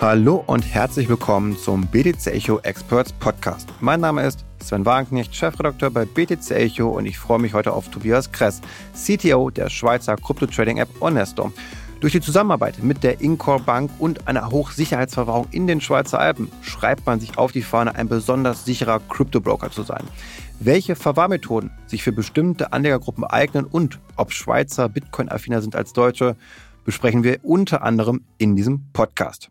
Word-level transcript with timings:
Hallo 0.00 0.44
und 0.46 0.62
herzlich 0.62 1.08
willkommen 1.08 1.58
zum 1.58 1.88
BTC 1.88 2.28
Echo 2.28 2.60
Experts 2.60 3.12
Podcast. 3.12 3.68
Mein 3.80 3.98
Name 3.98 4.22
ist 4.22 4.44
Sven 4.62 4.86
Wagenknecht, 4.86 5.34
Chefredakteur 5.34 5.90
bei 5.90 6.04
BTC 6.04 6.52
Echo 6.52 6.90
und 6.90 7.04
ich 7.04 7.18
freue 7.18 7.40
mich 7.40 7.52
heute 7.52 7.72
auf 7.72 7.88
Tobias 7.88 8.30
Kress, 8.30 8.60
CTO 8.94 9.50
der 9.50 9.68
Schweizer 9.68 10.14
Krypto-Trading-App 10.14 10.88
Onesto. 11.00 11.52
Durch 11.98 12.12
die 12.12 12.20
Zusammenarbeit 12.20 12.80
mit 12.80 13.02
der 13.02 13.20
Incor 13.20 13.58
Bank 13.58 13.90
und 13.98 14.28
einer 14.28 14.48
Hochsicherheitsverwahrung 14.52 15.48
in 15.50 15.66
den 15.66 15.80
Schweizer 15.80 16.20
Alpen 16.20 16.48
schreibt 16.62 17.04
man 17.04 17.18
sich 17.18 17.36
auf 17.36 17.50
die 17.50 17.62
Fahne, 17.62 17.96
ein 17.96 18.06
besonders 18.06 18.64
sicherer 18.64 19.00
Kryptobroker 19.00 19.72
zu 19.72 19.82
sein. 19.82 20.04
Welche 20.60 20.94
Verwahrmethoden 20.94 21.72
sich 21.88 22.04
für 22.04 22.12
bestimmte 22.12 22.72
Anlegergruppen 22.72 23.24
eignen 23.24 23.64
und 23.64 23.98
ob 24.14 24.30
Schweizer 24.30 24.88
Bitcoin-affiner 24.88 25.60
sind 25.60 25.74
als 25.74 25.92
Deutsche, 25.92 26.36
besprechen 26.84 27.24
wir 27.24 27.40
unter 27.42 27.82
anderem 27.82 28.22
in 28.38 28.54
diesem 28.54 28.84
Podcast. 28.92 29.50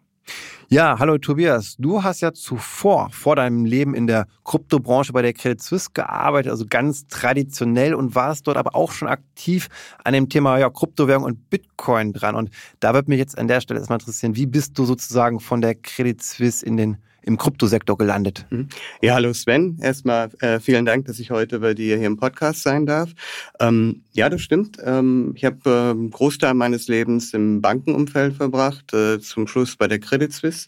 Ja, 0.70 1.00
hallo 1.00 1.18
Tobias. 1.18 1.78
Du 1.80 2.04
hast 2.04 2.20
ja 2.20 2.34
zuvor, 2.34 3.10
vor 3.12 3.38
deinem 3.38 3.64
Leben 3.64 3.96
in 3.96 4.06
der 4.06 4.28
Kryptobranche 4.44 5.14
bei 5.14 5.22
der 5.22 5.32
Credit 5.32 5.62
Suisse 5.62 5.92
gearbeitet, 5.94 6.52
also 6.52 6.66
ganz 6.68 7.08
traditionell 7.08 7.94
und 7.94 8.16
warst 8.16 8.48
dort 8.48 8.58
aber 8.58 8.76
auch 8.76 8.92
schon 8.92 9.08
aktiv 9.08 9.70
an 10.04 10.14
dem 10.14 10.28
Thema 10.28 10.58
ja, 10.58 10.70
Kryptowährung 10.70 11.24
und 11.24 11.50
Bitcoin 11.50 12.12
dran. 12.12 12.36
Und 12.36 12.50
da 12.82 12.94
wird 12.94 13.08
mich 13.08 13.18
jetzt 13.18 13.38
an 13.38 13.48
der 13.48 13.62
Stelle 13.62 13.80
erstmal 13.80 14.00
interessieren, 14.00 14.36
wie 14.36 14.46
bist 14.46 14.78
du 14.78 14.84
sozusagen 14.84 15.40
von 15.40 15.62
der 15.62 15.76
Credit 15.76 16.22
Suisse 16.22 16.66
in 16.66 16.76
den 16.76 16.98
im 17.28 17.38
Kryptosektor 17.38 17.98
gelandet. 17.98 18.46
Mhm. 18.50 18.70
Ja, 19.02 19.16
hallo 19.16 19.34
Sven. 19.34 19.78
Erstmal 19.82 20.30
äh, 20.40 20.60
vielen 20.62 20.86
Dank, 20.86 21.06
dass 21.06 21.20
ich 21.20 21.30
heute 21.30 21.60
bei 21.60 21.74
dir 21.74 21.98
hier 21.98 22.08
im 22.08 22.16
Podcast 22.16 22.64
sein 22.64 22.86
darf. 22.86 23.12
Ähm, 23.60 24.04
ja, 24.14 24.30
das 24.30 24.42
stimmt. 24.42 24.78
Ähm, 24.84 25.34
ich 25.36 25.44
habe 25.44 25.58
äh, 25.66 25.92
einen 25.92 26.10
Großteil 26.10 26.54
meines 26.54 26.88
Lebens 26.88 27.34
im 27.34 27.62
Bankenumfeld 27.62 28.36
verbracht, 28.36 28.94
äh, 28.94 29.20
zum 29.20 29.46
Schluss 29.48 29.76
bei 29.76 29.88
der 29.90 30.00
Credit 30.00 30.32
Suisse. 30.32 30.68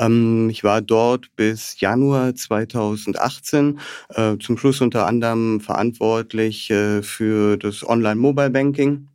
Ähm, 0.00 0.50
ich 0.50 0.64
war 0.64 0.82
dort 0.82 1.34
bis 1.36 1.78
Januar 1.80 2.34
2018, 2.34 3.78
äh, 4.08 4.36
zum 4.38 4.58
Schluss 4.58 4.80
unter 4.80 5.06
anderem 5.06 5.60
verantwortlich 5.60 6.70
äh, 6.70 7.02
für 7.02 7.56
das 7.56 7.88
Online-Mobile-Banking 7.88 9.09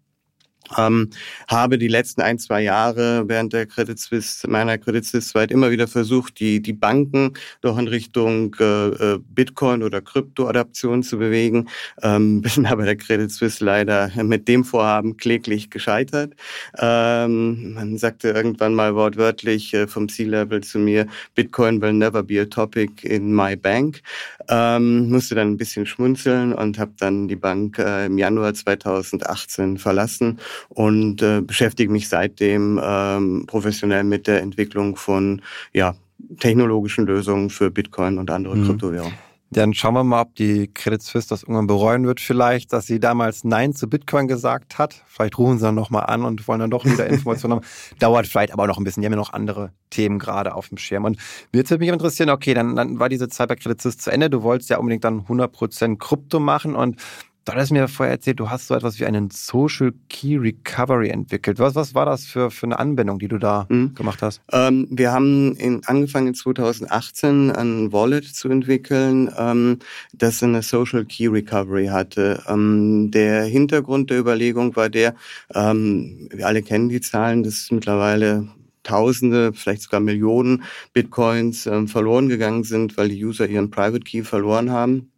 ähm, 0.78 1.10
habe 1.48 1.78
die 1.78 1.88
letzten 1.88 2.22
ein, 2.22 2.40
zwei 2.40 2.62
Jahre 2.62 3.24
während 3.28 3.54
der 3.54 3.66
Credit 3.66 3.98
Suisse, 3.98 4.48
meiner 4.50 4.78
Credit 4.78 5.06
Suisse 5.06 5.34
Zeit 5.34 5.52
immer 5.52 5.72
wieder 5.72 5.88
versucht, 5.88 6.40
die, 6.40 6.62
die 6.62 6.74
Banken 6.74 7.34
doch 7.62 7.78
in 7.78 7.88
Richtung 7.88 8.56
äh, 8.60 8.88
äh 8.88 9.20
Bitcoin 9.20 9.84
oder 9.84 10.02
Kryptoadaption 10.02 11.04
zu 11.04 11.18
bewegen. 11.18 11.68
Ähm, 12.02 12.42
bin 12.56 12.66
aber 12.66 12.86
der 12.86 12.96
Credit 12.96 13.32
Suisse 13.32 13.64
leider 13.64 14.12
mit 14.24 14.48
dem 14.48 14.64
Vorhaben 14.64 15.18
kläglich 15.18 15.70
gescheitert. 15.70 16.34
Ähm, 16.80 17.74
man 17.74 17.98
sagte 17.98 18.30
irgendwann 18.30 18.74
mal 18.74 18.96
wortwörtlich 18.96 19.74
äh, 19.74 19.88
vom 19.88 20.10
C-Level 20.10 20.62
zu 20.62 20.80
mir, 20.80 21.08
Bitcoin 21.36 21.82
will 21.82 21.94
never 21.94 22.24
be 22.24 22.42
a 22.42 22.46
topic 22.46 23.04
in 23.08 23.34
my 23.34 23.56
bank. 23.56 24.02
Ähm, 24.50 25.10
musste 25.10 25.36
dann 25.36 25.52
ein 25.52 25.58
bisschen 25.58 25.86
schmunzeln 25.86 26.54
und 26.54 26.78
habe 26.78 26.92
dann 27.00 27.28
die 27.28 27.36
Bank 27.36 27.80
äh, 27.80 28.06
im 28.06 28.18
Januar 28.18 28.54
2018 28.54 29.78
verlassen 29.78 30.40
und 30.70 31.22
äh, 31.22 31.42
beschäftige 31.42 31.92
mich 31.92 32.10
seitdem 32.10 32.80
ähm, 32.84 33.46
professionell 33.48 34.04
mit 34.04 34.28
der 34.28 34.42
Entwicklung 34.42 34.96
von 34.96 35.42
ja, 35.74 35.96
technologischen 36.40 37.06
Lösungen 37.06 37.50
für 37.50 37.72
Bitcoin 37.72 38.18
und 38.18 38.30
andere 38.32 38.56
mhm. 38.56 38.66
Kryptowährungen. 38.66 39.18
Dann 39.56 39.74
schauen 39.74 39.94
wir 39.94 40.04
mal, 40.04 40.24
ob 40.24 40.36
die 40.36 40.68
Credit 40.68 41.02
Suisse 41.02 41.30
das 41.30 41.44
irgendwann 41.44 41.68
bereuen 41.68 42.06
wird, 42.06 42.20
vielleicht, 42.20 42.74
dass 42.74 42.88
sie 42.88 43.00
damals 43.00 43.46
Nein 43.46 43.74
zu 43.74 43.88
Bitcoin 43.88 44.28
gesagt 44.28 44.78
hat. 44.78 45.02
Vielleicht 45.08 45.38
rufen 45.38 45.60
sie 45.60 45.64
dann 45.64 45.76
nochmal 45.76 46.08
an 46.08 46.26
und 46.26 46.46
wollen 46.50 46.60
dann 46.60 46.72
doch 46.72 46.84
wieder 46.84 47.08
Informationen 47.08 47.56
haben. 47.56 47.66
Dauert 48.00 48.28
vielleicht 48.28 48.52
aber 48.52 48.68
noch 48.68 48.78
ein 48.78 48.84
bisschen. 48.84 49.00
Die 49.00 49.06
haben 49.06 49.14
ja 49.14 49.18
noch 49.18 49.32
andere 49.32 49.72
Themen 49.92 50.20
gerade 50.20 50.56
auf 50.56 50.68
dem 50.68 50.78
Schirm. 50.78 51.06
Und 51.06 51.18
mir 51.54 51.60
würde 51.60 51.78
mich 51.78 51.88
interessieren, 51.88 52.32
okay, 52.32 52.54
dann, 52.54 52.76
dann 52.76 53.00
war 53.00 53.08
diese 53.08 53.30
Zeit 53.30 53.48
bei 53.48 53.56
Credit 53.56 53.82
Suisse 53.82 53.98
zu 53.98 54.12
Ende. 54.12 54.30
Du 54.30 54.44
wolltest 54.44 54.70
ja 54.70 54.78
unbedingt 54.78 55.06
dann 55.06 55.22
100% 55.22 56.00
Krypto 56.00 56.42
machen 56.42 56.76
und 56.76 57.02
Du 57.46 57.54
hattest 57.54 57.72
mir 57.72 57.88
vorher 57.88 58.12
erzählt, 58.12 58.40
du 58.40 58.50
hast 58.50 58.66
so 58.66 58.74
etwas 58.74 59.00
wie 59.00 59.06
einen 59.06 59.30
Social 59.30 59.94
Key 60.10 60.36
Recovery 60.36 61.10
entwickelt. 61.10 61.60
Was, 61.60 61.76
was 61.76 61.94
war 61.94 62.08
das 62.08 62.26
für, 62.26 62.50
für 62.50 62.66
eine 62.66 62.80
Anwendung, 62.80 63.20
die 63.20 63.28
du 63.28 63.38
da 63.38 63.68
mhm. 63.70 63.94
gemacht 63.94 64.24
hast? 64.24 64.42
Ähm, 64.52 64.88
wir 64.90 65.12
haben 65.12 65.56
in, 65.58 65.84
angefangen 65.86 66.30
in 66.30 66.34
2018 66.34 67.52
ein 67.52 67.94
Wallet 67.94 68.26
zu 68.26 68.50
entwickeln, 68.50 69.32
ähm, 69.38 69.78
das 70.12 70.42
eine 70.42 70.64
Social 70.64 71.06
Key 71.06 71.28
Recovery 71.28 71.86
hatte. 71.86 72.42
Ähm, 72.48 73.12
der 73.12 73.44
Hintergrund 73.44 74.10
der 74.10 74.18
Überlegung 74.18 74.76
war 74.76 74.90
der, 74.90 75.14
ähm, 75.54 76.28
wir 76.34 76.48
alle 76.48 76.64
kennen 76.64 76.90
die 76.90 77.02
Zahlen, 77.02 77.44
das 77.44 77.54
ist 77.58 77.72
mittlerweile 77.72 78.48
Tausende, 78.82 79.54
vielleicht 79.54 79.84
sogar 79.84 80.00
Millionen 80.00 80.64
Bitcoins 80.94 81.68
ähm, 81.68 81.88
verloren 81.88 82.28
gegangen 82.28 82.64
sind, 82.64 82.98
weil 82.98 83.10
die 83.10 83.24
User 83.24 83.48
ihren 83.48 83.70
Private 83.70 84.00
Key 84.00 84.24
verloren 84.24 84.72
haben. 84.72 85.12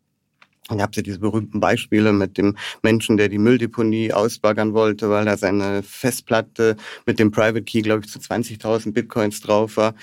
Und 0.69 0.81
habt 0.81 0.97
ihr 0.97 1.03
diese 1.03 1.19
berühmten 1.19 1.59
Beispiele 1.59 2.11
mit 2.11 2.37
dem 2.37 2.57
Menschen, 2.83 3.15
der 3.17 3.29
die 3.29 3.37
Mülldeponie 3.37 4.11
ausbaggern 4.11 4.73
wollte, 4.73 5.09
weil 5.09 5.25
da 5.25 5.37
seine 5.37 5.81
Festplatte 5.81 6.75
mit 7.05 7.19
dem 7.19 7.31
Private 7.31 7.63
Key, 7.63 7.81
glaube 7.81 8.03
ich, 8.05 8.11
zu 8.11 8.19
20.000 8.19 8.91
Bitcoins 8.91 9.39
drauf 9.41 9.77
war. 9.77 9.95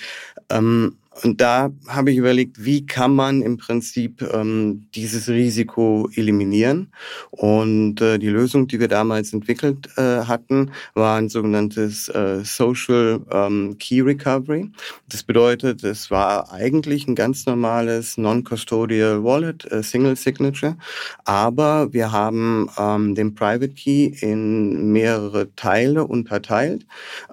Ähm, 0.50 0.96
und 1.22 1.40
da 1.40 1.70
habe 1.86 2.10
ich 2.10 2.16
überlegt, 2.16 2.64
wie 2.64 2.86
kann 2.86 3.14
man 3.14 3.42
im 3.42 3.56
Prinzip 3.56 4.22
ähm, 4.32 4.86
dieses 4.94 5.28
Risiko 5.28 6.08
eliminieren. 6.14 6.92
Und 7.30 8.00
äh, 8.00 8.18
die 8.18 8.28
Lösung, 8.28 8.66
die 8.66 8.80
wir 8.80 8.88
damals 8.88 9.32
entwickelt 9.32 9.88
äh, 9.96 10.24
hatten, 10.24 10.72
war 10.94 11.18
ein 11.18 11.28
sogenanntes 11.28 12.08
äh, 12.08 12.40
Social 12.44 13.20
ähm, 13.30 13.76
Key 13.78 14.00
Recovery. 14.00 14.70
Das 15.08 15.22
bedeutet, 15.22 15.84
es 15.84 16.10
war 16.10 16.52
eigentlich 16.52 17.06
ein 17.06 17.14
ganz 17.14 17.46
normales 17.46 18.18
Non-Custodial 18.18 19.22
Wallet, 19.22 19.70
äh, 19.70 19.82
Single 19.82 20.16
Signature, 20.16 20.76
aber 21.24 21.92
wir 21.92 22.10
haben 22.10 22.68
ähm, 22.76 23.14
den 23.14 23.34
Private 23.34 23.68
Key 23.68 24.06
in 24.20 24.92
mehrere 24.92 25.54
Teile 25.54 26.04
unterteilt 26.04 26.86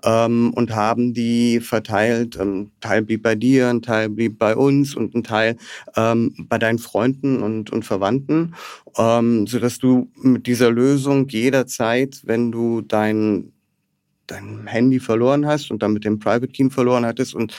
ähm, 0.03 0.53
und 0.53 0.75
haben 0.75 1.14
die 1.14 1.59
verteilt. 1.59 2.38
Ähm, 2.40 2.72
Teil 2.80 3.02
blieb 3.02 3.24
bei 3.24 3.36
dir, 3.36 3.71
ein 3.72 3.82
Teil 3.82 4.09
blieb 4.09 4.38
bei 4.38 4.56
uns 4.56 4.96
und 4.96 5.16
ein 5.16 5.24
Teil 5.24 5.58
ähm, 5.96 6.34
bei 6.50 6.58
deinen 6.58 6.80
Freunden 6.80 7.42
und, 7.42 7.72
und 7.72 7.84
Verwandten, 7.84 8.56
ähm, 8.98 9.48
sodass 9.48 9.80
du 9.80 10.09
mit 10.22 10.48
dieser 10.48 10.72
Lösung 10.72 11.28
jederzeit, 11.28 12.22
wenn 12.26 12.52
du 12.52 12.82
dein 12.82 13.52
dein 14.28 14.66
Handy 14.66 15.00
verloren 15.00 15.46
hast 15.46 15.72
und 15.72 15.84
dann 15.84 15.94
mit 15.94 16.06
dem 16.06 16.20
Private 16.20 16.48
Key 16.48 16.70
verloren 16.70 17.06
hattest 17.06 17.36
und 17.36 17.54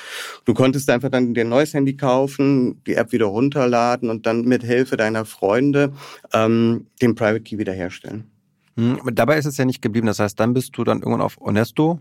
du 0.45 0.55
konntest 0.55 0.89
einfach 0.91 1.11
dann 1.11 1.35
dir 1.35 1.43
ein 1.43 1.51
neues 1.51 1.75
Handy 1.75 1.97
kaufen, 1.97 2.83
die 2.87 2.95
App 2.95 3.13
wieder 3.13 3.27
runterladen 3.27 4.09
und 4.09 4.27
dann 4.27 4.43
mit 4.43 4.63
Hilfe 4.63 4.97
deiner 4.97 5.25
Freunde 5.25 5.93
ähm, 6.33 6.87
den 7.03 7.15
Private 7.15 7.43
Key 7.43 7.59
wiederherstellen. 7.59 8.25
Hm, 8.77 9.01
dabei 9.13 9.39
ist 9.39 9.45
es 9.45 9.59
ja 9.59 9.65
nicht 9.65 9.83
geblieben. 9.83 10.07
Das 10.07 10.19
heißt, 10.19 10.39
dann 10.41 10.55
bist 10.55 10.77
du 10.77 10.85
dann 10.85 11.01
irgendwann 11.01 11.21
auf 11.21 11.39
Onesto 11.41 12.01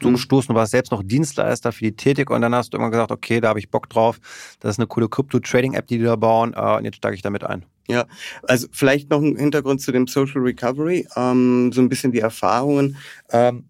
zugestoßen, 0.00 0.52
du 0.52 0.58
warst 0.58 0.72
selbst 0.72 0.92
noch 0.92 1.02
Dienstleister 1.02 1.72
für 1.72 1.84
die 1.84 1.96
Tätig 1.96 2.30
und 2.30 2.40
dann 2.40 2.54
hast 2.54 2.72
du 2.72 2.78
immer 2.78 2.90
gesagt, 2.90 3.10
okay, 3.10 3.40
da 3.40 3.48
habe 3.48 3.58
ich 3.58 3.70
Bock 3.70 3.88
drauf. 3.88 4.18
Das 4.60 4.72
ist 4.72 4.78
eine 4.78 4.86
coole 4.86 5.08
Crypto-Trading-App, 5.08 5.86
die 5.86 5.98
die 5.98 6.04
da 6.04 6.16
bauen 6.16 6.54
äh, 6.54 6.76
und 6.76 6.84
jetzt 6.84 6.96
steige 6.96 7.14
ich 7.14 7.22
damit 7.22 7.44
ein. 7.44 7.64
Ja, 7.88 8.06
also 8.42 8.66
vielleicht 8.72 9.10
noch 9.10 9.22
ein 9.22 9.36
Hintergrund 9.36 9.80
zu 9.80 9.92
dem 9.92 10.06
Social 10.06 10.40
Recovery, 10.40 11.06
ähm, 11.16 11.70
so 11.72 11.80
ein 11.80 11.88
bisschen 11.88 12.12
die 12.12 12.18
Erfahrungen. 12.18 12.96
Ähm, 13.30 13.64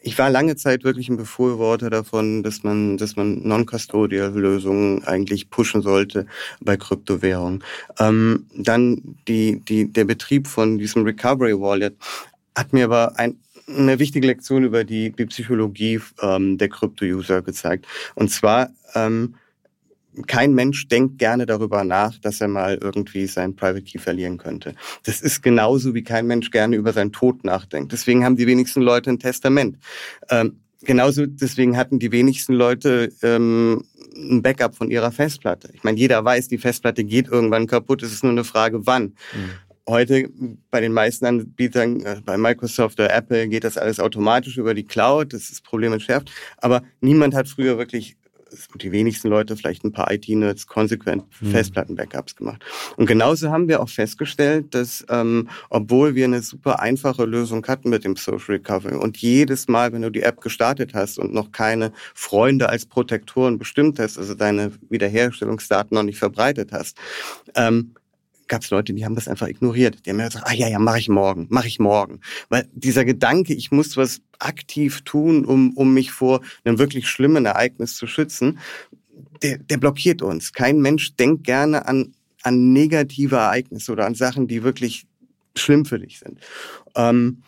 ich 0.00 0.18
war 0.18 0.30
lange 0.30 0.56
Zeit 0.56 0.84
wirklich 0.84 1.08
ein 1.08 1.16
Befürworter 1.16 1.90
davon, 1.90 2.42
dass 2.42 2.62
man, 2.62 2.96
dass 2.96 3.16
man 3.16 3.46
Non-Custodial-Lösungen 3.46 5.04
eigentlich 5.04 5.50
pushen 5.50 5.82
sollte 5.82 6.26
bei 6.60 6.76
Kryptowährungen. 6.76 7.62
Ähm, 7.98 8.46
dann 8.56 9.16
die, 9.26 9.60
die, 9.60 9.92
der 9.92 10.04
Betrieb 10.04 10.46
von 10.46 10.78
diesem 10.78 11.04
Recovery 11.04 11.58
Wallet 11.58 11.96
hat 12.56 12.72
mir 12.72 12.84
aber 12.84 13.18
ein, 13.18 13.38
eine 13.68 13.98
wichtige 13.98 14.26
Lektion 14.26 14.64
über 14.64 14.84
die, 14.84 15.10
die 15.10 15.26
Psychologie 15.26 16.00
ähm, 16.22 16.58
der 16.58 16.68
Krypto-User 16.68 17.42
gezeigt. 17.42 17.86
Und 18.14 18.30
zwar, 18.30 18.70
ähm, 18.94 19.34
kein 20.26 20.54
Mensch 20.54 20.88
denkt 20.88 21.18
gerne 21.18 21.46
darüber 21.46 21.84
nach, 21.84 22.18
dass 22.18 22.40
er 22.40 22.48
mal 22.48 22.78
irgendwie 22.80 23.26
sein 23.26 23.54
Private 23.54 23.82
Key 23.82 23.98
verlieren 23.98 24.38
könnte. 24.38 24.74
Das 25.04 25.20
ist 25.20 25.42
genauso 25.42 25.94
wie 25.94 26.02
kein 26.02 26.26
Mensch 26.26 26.50
gerne 26.50 26.76
über 26.76 26.92
seinen 26.92 27.12
Tod 27.12 27.44
nachdenkt. 27.44 27.92
Deswegen 27.92 28.24
haben 28.24 28.36
die 28.36 28.46
wenigsten 28.46 28.82
Leute 28.82 29.10
ein 29.10 29.18
Testament. 29.18 29.78
Ähm, 30.30 30.60
genauso 30.82 31.26
deswegen 31.26 31.76
hatten 31.76 31.98
die 31.98 32.10
wenigsten 32.10 32.54
Leute 32.54 33.12
ähm, 33.22 33.84
ein 34.16 34.42
Backup 34.42 34.74
von 34.74 34.90
ihrer 34.90 35.12
Festplatte. 35.12 35.70
Ich 35.74 35.84
meine, 35.84 35.98
jeder 35.98 36.24
weiß, 36.24 36.48
die 36.48 36.58
Festplatte 36.58 37.04
geht 37.04 37.28
irgendwann 37.28 37.66
kaputt. 37.66 38.02
Es 38.02 38.12
ist 38.12 38.24
nur 38.24 38.32
eine 38.32 38.44
Frage, 38.44 38.86
wann. 38.86 39.14
Mhm 39.34 39.67
heute 39.88 40.30
bei 40.70 40.80
den 40.80 40.92
meisten 40.92 41.26
Anbietern, 41.26 42.00
äh, 42.04 42.20
bei 42.24 42.36
Microsoft 42.36 43.00
oder 43.00 43.12
Apple, 43.12 43.48
geht 43.48 43.64
das 43.64 43.78
alles 43.78 43.98
automatisch 43.98 44.56
über 44.56 44.74
die 44.74 44.84
Cloud. 44.84 45.32
Das 45.32 45.50
ist 45.50 45.64
Problem 45.64 45.92
entschärft. 45.92 46.30
Aber 46.58 46.82
niemand 47.00 47.34
hat 47.34 47.48
früher 47.48 47.78
wirklich 47.78 48.16
die 48.76 48.92
wenigsten 48.92 49.28
Leute, 49.28 49.56
vielleicht 49.56 49.84
ein 49.84 49.92
paar 49.92 50.10
IT-Nerds, 50.10 50.66
konsequent 50.66 51.24
mhm. 51.40 51.50
Festplatten-Backups 51.50 52.36
gemacht. 52.36 52.64
Und 52.96 53.06
genauso 53.06 53.50
haben 53.50 53.68
wir 53.68 53.80
auch 53.80 53.88
festgestellt, 53.88 54.74
dass 54.74 55.04
ähm, 55.10 55.48
obwohl 55.70 56.14
wir 56.14 56.24
eine 56.24 56.42
super 56.42 56.80
einfache 56.80 57.24
Lösung 57.24 57.66
hatten 57.66 57.90
mit 57.90 58.04
dem 58.04 58.16
Social 58.16 58.56
Recovery 58.56 58.96
und 58.96 59.18
jedes 59.18 59.68
Mal, 59.68 59.92
wenn 59.92 60.02
du 60.02 60.10
die 60.10 60.22
App 60.22 60.40
gestartet 60.40 60.94
hast 60.94 61.18
und 61.18 61.32
noch 61.32 61.52
keine 61.52 61.92
Freunde 62.14 62.68
als 62.68 62.86
Protektoren 62.86 63.58
bestimmt 63.58 63.98
hast, 63.98 64.18
also 64.18 64.34
deine 64.34 64.72
Wiederherstellungsdaten 64.88 65.94
noch 65.94 66.02
nicht 66.02 66.18
verbreitet 66.18 66.72
hast, 66.72 66.96
ähm, 67.54 67.94
gab 68.48 68.62
es 68.62 68.70
Leute, 68.70 68.94
die 68.94 69.04
haben 69.04 69.14
das 69.14 69.28
einfach 69.28 69.48
ignoriert. 69.48 70.04
Die 70.04 70.10
haben 70.10 70.18
gesagt, 70.18 70.46
ah 70.46 70.54
ja, 70.54 70.68
ja, 70.68 70.78
mache 70.78 70.98
ich 70.98 71.08
morgen, 71.08 71.46
mache 71.50 71.68
ich 71.68 71.78
morgen. 71.78 72.20
Weil 72.48 72.68
dieser 72.72 73.04
Gedanke, 73.04 73.54
ich 73.54 73.70
muss 73.70 73.96
was 73.96 74.20
aktiv 74.38 75.02
tun, 75.02 75.44
um, 75.44 75.72
um 75.76 75.94
mich 75.94 76.10
vor 76.10 76.40
einem 76.64 76.78
wirklich 76.78 77.08
schlimmen 77.08 77.46
Ereignis 77.46 77.96
zu 77.96 78.06
schützen, 78.06 78.58
der, 79.42 79.58
der 79.58 79.76
blockiert 79.76 80.22
uns. 80.22 80.52
Kein 80.52 80.80
Mensch 80.80 81.14
denkt 81.16 81.44
gerne 81.44 81.86
an, 81.86 82.14
an 82.42 82.72
negative 82.72 83.36
Ereignisse 83.36 83.92
oder 83.92 84.06
an 84.06 84.14
Sachen, 84.14 84.48
die 84.48 84.62
wirklich 84.62 85.06
schlimm 85.56 85.84
für 85.84 85.98
dich 85.98 86.18
sind. 86.18 86.38
Ähm, 86.94 87.42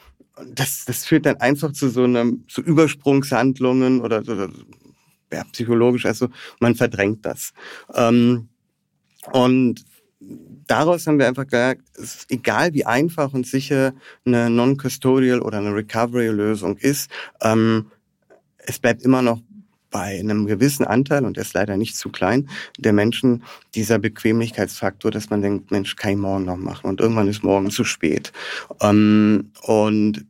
das, 0.54 0.84
das 0.84 1.04
führt 1.04 1.26
dann 1.26 1.36
einfach 1.36 1.72
zu 1.72 1.88
so 1.88 2.04
einem, 2.04 2.44
zu 2.48 2.62
Übersprungshandlungen 2.62 4.00
oder, 4.00 4.20
oder 4.20 4.50
ja, 5.32 5.44
psychologisch, 5.52 6.06
also 6.06 6.28
man 6.60 6.74
verdrängt 6.74 7.24
das. 7.24 7.52
Ähm, 7.94 8.48
und 9.32 9.84
daraus 10.20 11.06
haben 11.06 11.18
wir 11.18 11.26
einfach 11.26 11.46
gesagt, 11.46 11.82
es 11.94 12.16
ist 12.16 12.30
egal 12.30 12.74
wie 12.74 12.84
einfach 12.84 13.32
und 13.32 13.46
sicher 13.46 13.92
eine 14.24 14.50
Non-Custodial 14.50 15.40
oder 15.40 15.58
eine 15.58 15.74
Recovery-Lösung 15.74 16.76
ist, 16.76 17.10
ähm, 17.42 17.86
es 18.58 18.78
bleibt 18.78 19.02
immer 19.02 19.22
noch 19.22 19.40
bei 19.90 20.20
einem 20.20 20.46
gewissen 20.46 20.84
Anteil, 20.84 21.24
und 21.24 21.36
der 21.36 21.42
ist 21.42 21.54
leider 21.54 21.76
nicht 21.76 21.96
zu 21.96 22.10
klein, 22.10 22.48
der 22.78 22.92
Menschen 22.92 23.42
dieser 23.74 23.98
Bequemlichkeitsfaktor, 23.98 25.10
dass 25.10 25.30
man 25.30 25.42
denkt, 25.42 25.72
Mensch, 25.72 25.96
kann 25.96 26.12
ich 26.12 26.18
morgen 26.18 26.44
noch 26.44 26.56
machen 26.56 26.88
und 26.88 27.00
irgendwann 27.00 27.26
ist 27.26 27.42
morgen 27.42 27.70
zu 27.70 27.82
spät. 27.84 28.32
Ähm, 28.80 29.50
und 29.62 30.26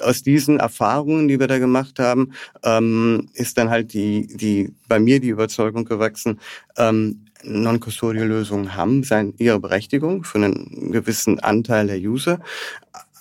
aus 0.00 0.22
diesen 0.22 0.58
Erfahrungen, 0.58 1.28
die 1.28 1.38
wir 1.38 1.46
da 1.46 1.58
gemacht 1.58 1.98
haben, 1.98 2.32
ähm, 2.64 3.28
ist 3.34 3.58
dann 3.58 3.70
halt 3.70 3.92
die, 3.92 4.26
die 4.26 4.72
bei 4.88 4.98
mir 4.98 5.20
die 5.20 5.28
Überzeugung 5.28 5.84
gewachsen, 5.84 6.40
ähm, 6.76 7.26
Non-Custodial-Lösungen 7.44 8.74
haben 8.74 9.02
sein, 9.02 9.34
ihre 9.38 9.60
Berechtigung 9.60 10.24
für 10.24 10.38
einen 10.38 10.92
gewissen 10.92 11.40
Anteil 11.40 11.86
der 11.86 11.98
User. 11.98 12.40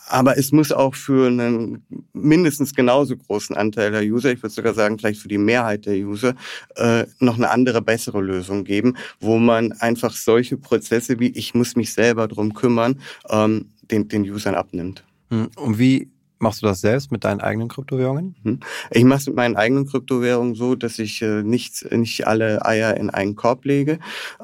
Aber 0.07 0.37
es 0.37 0.51
muss 0.51 0.71
auch 0.71 0.95
für 0.95 1.27
einen 1.27 1.85
mindestens 2.13 2.75
genauso 2.75 3.17
großen 3.17 3.55
Anteil 3.55 3.91
der 3.91 4.03
User, 4.03 4.31
ich 4.31 4.43
würde 4.43 4.53
sogar 4.53 4.73
sagen, 4.73 4.99
vielleicht 4.99 5.21
für 5.21 5.27
die 5.27 5.37
Mehrheit 5.37 5.85
der 5.85 5.95
User, 5.95 6.35
äh, 6.75 7.05
noch 7.19 7.37
eine 7.37 7.49
andere, 7.49 7.81
bessere 7.81 8.21
Lösung 8.21 8.63
geben, 8.63 8.95
wo 9.19 9.37
man 9.37 9.71
einfach 9.71 10.13
solche 10.13 10.57
Prozesse 10.57 11.19
wie 11.19 11.29
ich 11.29 11.55
muss 11.55 11.75
mich 11.75 11.93
selber 11.93 12.27
drum 12.27 12.53
kümmern, 12.53 12.99
ähm, 13.29 13.69
den, 13.89 14.07
den 14.07 14.23
Usern 14.23 14.55
abnimmt. 14.55 15.03
Hm, 15.29 15.49
und 15.55 15.79
wie 15.79 16.11
Machst 16.43 16.61
du 16.61 16.65
das 16.65 16.81
selbst 16.81 17.09
mit 17.09 17.23
deinen 17.23 17.39
eigenen 17.39 17.69
Kryptowährungen? 17.69 18.35
Hm. 18.43 18.59
Ich 18.91 19.05
mache 19.05 19.19
es 19.19 19.27
mit 19.27 19.37
meinen 19.37 19.55
eigenen 19.55 19.87
Kryptowährungen 19.87 20.55
so, 20.55 20.75
dass 20.75 20.99
ich 20.99 21.21
äh, 21.21 21.41
nicht, 21.41 21.89
nicht 21.93 22.27
alle 22.27 22.65
Eier 22.65 22.97
in 22.97 23.09
einen 23.09 23.37
Korb 23.37 23.63
lege. 23.63 23.97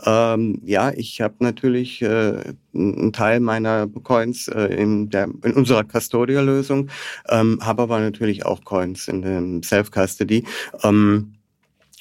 Ähm, 0.06 0.62
ja, 0.64 0.92
ich 0.92 1.20
habe 1.20 1.36
natürlich 1.40 2.02
äh, 2.02 2.54
einen 2.74 3.12
Teil 3.12 3.42
meiner 3.42 3.88
Coins 3.88 4.48
äh, 4.48 4.68
in, 4.68 5.10
der, 5.10 5.26
in 5.44 5.52
unserer 5.52 5.84
Custodial-Lösung, 5.84 6.90
ähm, 7.28 7.60
habe 7.62 7.82
aber 7.82 8.00
natürlich 8.00 8.46
auch 8.46 8.64
Coins 8.64 9.10
in 9.10 9.22
dem 9.22 9.62
Self-Custody. 9.62 10.46
Ähm, 10.84 11.34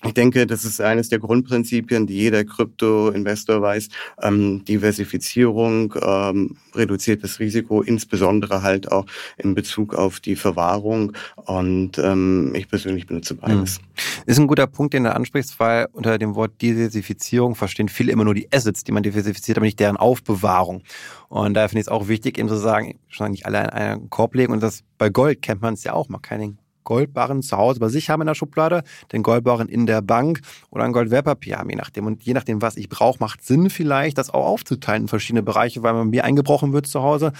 ich 0.04 0.14
denke, 0.14 0.46
das 0.46 0.64
ist 0.64 0.80
eines 0.80 1.08
der 1.08 1.18
Grundprinzipien, 1.18 2.06
die 2.06 2.14
jeder 2.14 2.44
Krypto-Investor 2.44 3.60
weiß. 3.60 3.88
Ähm, 4.22 4.64
Diversifizierung 4.64 5.92
ähm, 6.00 6.56
reduziert 6.72 7.24
das 7.24 7.40
Risiko, 7.40 7.82
insbesondere 7.82 8.62
halt 8.62 8.92
auch 8.92 9.06
in 9.38 9.56
Bezug 9.56 9.96
auf 9.96 10.20
die 10.20 10.36
Verwahrung. 10.36 11.14
Und 11.34 11.98
ähm, 11.98 12.52
ich 12.54 12.68
persönlich 12.68 13.06
benutze 13.06 13.34
beides. 13.34 13.78
Hm. 13.78 13.84
Ist 14.26 14.38
ein 14.38 14.46
guter 14.46 14.68
Punkt, 14.68 14.94
den 14.94 15.02
du 15.02 15.12
ansprichst, 15.12 15.58
weil 15.58 15.88
unter 15.92 16.16
dem 16.16 16.36
Wort 16.36 16.62
Diversifizierung 16.62 17.56
verstehen 17.56 17.88
viele 17.88 18.12
immer 18.12 18.24
nur 18.24 18.34
die 18.34 18.48
Assets, 18.52 18.84
die 18.84 18.92
man 18.92 19.02
diversifiziert, 19.02 19.58
aber 19.58 19.66
nicht 19.66 19.80
deren 19.80 19.96
Aufbewahrung. 19.96 20.84
Und 21.28 21.54
daher 21.54 21.70
finde 21.70 21.80
ich 21.80 21.86
es 21.86 21.92
auch 21.92 22.06
wichtig, 22.06 22.38
eben 22.38 22.48
zu 22.48 22.56
sagen, 22.56 23.00
schon 23.08 23.32
nicht 23.32 23.46
alle 23.46 23.64
in 23.64 23.70
einen 23.70 24.10
Korb 24.10 24.36
legen. 24.36 24.52
Und 24.52 24.62
das 24.62 24.84
bei 24.96 25.08
Gold 25.10 25.42
kennt 25.42 25.60
man 25.60 25.74
es 25.74 25.82
ja 25.82 25.92
auch. 25.92 26.08
Man 26.08 26.22
kann 26.22 26.38
den 26.40 26.58
Goldbarren 26.88 27.42
zu 27.42 27.58
Hause 27.58 27.80
bei 27.80 27.90
sich 27.90 28.08
haben 28.08 28.22
in 28.22 28.28
der 28.28 28.34
Schublade, 28.34 28.82
den 29.12 29.22
Goldbarren 29.22 29.68
in 29.68 29.84
der 29.84 30.00
Bank 30.00 30.40
oder 30.70 30.84
ein 30.84 30.92
Goldwertpapier 30.94 31.58
haben, 31.58 31.68
je 31.68 31.76
nachdem. 31.76 32.06
Und 32.06 32.22
je 32.22 32.32
nachdem, 32.32 32.62
was 32.62 32.78
ich 32.78 32.88
brauche, 32.88 33.18
macht 33.20 33.44
Sinn 33.44 33.68
vielleicht, 33.68 34.16
das 34.16 34.30
auch 34.30 34.46
aufzuteilen 34.46 35.02
in 35.02 35.08
verschiedene 35.08 35.42
Bereiche, 35.42 35.82
weil 35.82 35.92
man 35.92 36.08
mir 36.08 36.24
eingebrochen 36.24 36.72
wird 36.72 36.86
zu 36.86 37.02
Hause 37.02 37.32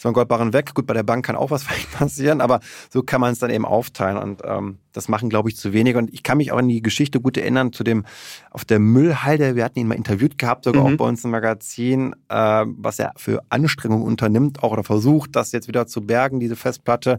ist 0.00 0.04
mein 0.04 0.14
Goldbarren 0.14 0.54
weg. 0.54 0.72
Gut, 0.74 0.86
bei 0.86 0.94
der 0.94 1.02
Bank 1.02 1.26
kann 1.26 1.36
auch 1.36 1.50
was 1.50 1.62
vielleicht 1.64 1.92
passieren, 1.92 2.40
aber 2.40 2.60
so 2.88 3.02
kann 3.02 3.20
man 3.20 3.32
es 3.32 3.38
dann 3.38 3.50
eben 3.50 3.66
aufteilen. 3.66 4.16
Und 4.16 4.40
ähm, 4.44 4.78
das 4.92 5.08
machen, 5.08 5.28
glaube 5.28 5.50
ich, 5.50 5.56
zu 5.56 5.72
wenig. 5.72 5.96
Und 5.96 6.12
ich 6.12 6.22
kann 6.22 6.38
mich 6.38 6.52
auch 6.52 6.58
an 6.58 6.68
die 6.68 6.82
Geschichte 6.82 7.20
gut 7.20 7.36
erinnern 7.36 7.72
zu 7.72 7.84
dem 7.84 8.04
auf 8.50 8.64
der 8.64 8.78
Müllhalde. 8.78 9.56
Wir 9.56 9.64
hatten 9.64 9.78
ihn 9.78 9.88
mal 9.88 9.94
interviewt 9.94 10.38
gehabt, 10.38 10.64
sogar 10.64 10.86
mhm. 10.86 10.94
auch 10.94 10.96
bei 10.96 11.04
uns 11.04 11.22
im 11.22 11.30
Magazin, 11.30 12.14
äh, 12.28 12.64
was 12.66 12.98
er 12.98 13.12
für 13.16 13.42
Anstrengungen 13.50 14.06
unternimmt, 14.06 14.62
auch 14.62 14.72
oder 14.72 14.84
versucht, 14.84 15.36
das 15.36 15.52
jetzt 15.52 15.68
wieder 15.68 15.86
zu 15.86 16.00
bergen, 16.00 16.40
diese 16.40 16.56
Festplatte 16.56 17.18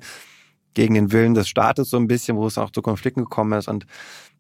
gegen 0.73 0.93
den 0.93 1.11
Willen 1.11 1.33
des 1.33 1.47
Staates 1.47 1.89
so 1.89 1.97
ein 1.97 2.07
bisschen, 2.07 2.37
wo 2.37 2.47
es 2.47 2.57
auch 2.57 2.71
zu 2.71 2.81
Konflikten 2.81 3.21
gekommen 3.21 3.57
ist. 3.57 3.67
Und 3.67 3.85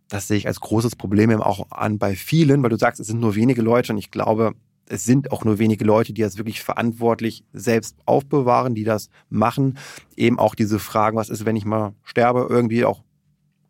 das 0.09 0.27
sehe 0.27 0.37
ich 0.37 0.47
als 0.47 0.59
großes 0.59 0.95
Problem 0.95 1.31
eben 1.31 1.41
auch 1.41 1.71
an 1.71 1.97
bei 1.97 2.15
vielen, 2.15 2.63
weil 2.63 2.69
du 2.69 2.77
sagst, 2.77 2.99
es 2.99 3.07
sind 3.07 3.19
nur 3.19 3.35
wenige 3.35 3.61
Leute 3.61 3.93
und 3.93 3.97
ich 3.97 4.11
glaube, 4.11 4.53
es 4.87 5.05
sind 5.05 5.31
auch 5.31 5.45
nur 5.45 5.57
wenige 5.57 5.85
Leute, 5.85 6.11
die 6.11 6.21
das 6.21 6.37
wirklich 6.37 6.61
verantwortlich 6.61 7.45
selbst 7.53 7.95
aufbewahren, 8.05 8.75
die 8.75 8.83
das 8.83 9.09
machen. 9.29 9.77
Eben 10.17 10.37
auch 10.37 10.53
diese 10.53 10.79
Fragen, 10.79 11.15
was 11.17 11.29
ist, 11.29 11.45
wenn 11.45 11.55
ich 11.55 11.65
mal 11.65 11.93
sterbe, 12.03 12.47
irgendwie 12.49 12.83
auch 12.83 13.01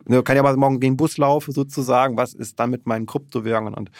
Ne, 0.07 0.23
kann 0.23 0.35
ja 0.35 0.43
mal 0.43 0.55
morgen 0.55 0.79
gegen 0.79 0.97
Bus 0.97 1.17
laufen, 1.17 1.51
sozusagen. 1.51 2.17
Was 2.17 2.33
ist 2.33 2.59
dann 2.59 2.69
mit 2.69 2.87
meinen 2.87 3.05
Kryptowährungen? 3.05 3.73
Und 3.73 3.91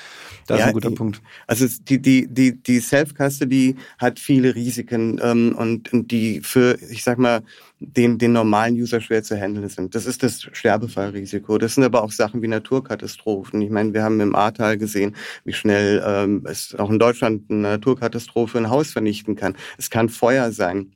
das 0.48 0.60
ja, 0.60 0.66
ist 0.66 0.70
ein 0.70 0.74
guter 0.74 0.90
die, 0.90 0.96
Punkt. 0.96 1.22
Also 1.48 1.66
die, 1.68 2.02
die, 2.02 2.28
die, 2.28 2.62
die 2.62 2.80
Self-Custody 2.80 3.76
hat 3.98 4.20
viele 4.20 4.56
Risiken 4.56 5.20
ähm, 5.24 5.56
und, 5.58 5.94
und 5.94 6.12
die 6.12 6.42
für, 6.42 6.78
ich 6.90 7.04
sag 7.04 7.18
mal, 7.18 7.44
den, 7.80 8.18
den 8.18 8.32
normalen 8.32 8.76
User 8.76 9.02
schwer 9.02 9.24
zu 9.24 9.36
handeln 9.36 9.68
sind. 9.70 9.96
Das 9.96 10.06
ist 10.06 10.24
das 10.24 10.42
Sterbefallrisiko. 10.52 11.58
Das 11.58 11.76
sind 11.76 11.84
aber 11.84 12.04
auch 12.04 12.12
Sachen 12.12 12.42
wie 12.42 12.48
Naturkatastrophen. 12.48 13.62
Ich 13.62 13.72
meine, 13.72 13.94
wir 13.94 14.04
haben 14.04 14.20
im 14.20 14.36
Ahrtal 14.36 14.78
gesehen, 14.78 15.16
wie 15.46 15.54
schnell 15.54 16.04
ähm, 16.06 16.46
es 16.46 16.76
auch 16.76 16.90
in 16.90 17.00
Deutschland 17.00 17.50
eine 17.50 17.62
Naturkatastrophe 17.62 18.58
ein 18.60 18.70
Haus 18.70 18.92
vernichten 18.92 19.36
kann. 19.36 19.56
Es 19.78 19.90
kann 19.90 20.10
Feuer 20.10 20.52
sein. 20.52 20.94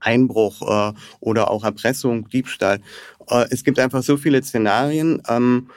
Einbruch 0.00 0.62
äh, 0.62 0.92
oder 1.20 1.50
auch 1.50 1.64
Erpressung, 1.64 2.28
Diebstahl. 2.28 2.80
Äh, 3.28 3.46
es 3.50 3.64
gibt 3.64 3.78
einfach 3.78 4.02
so 4.02 4.16
viele 4.16 4.42
Szenarien. 4.42 5.22
Ähm, 5.28 5.68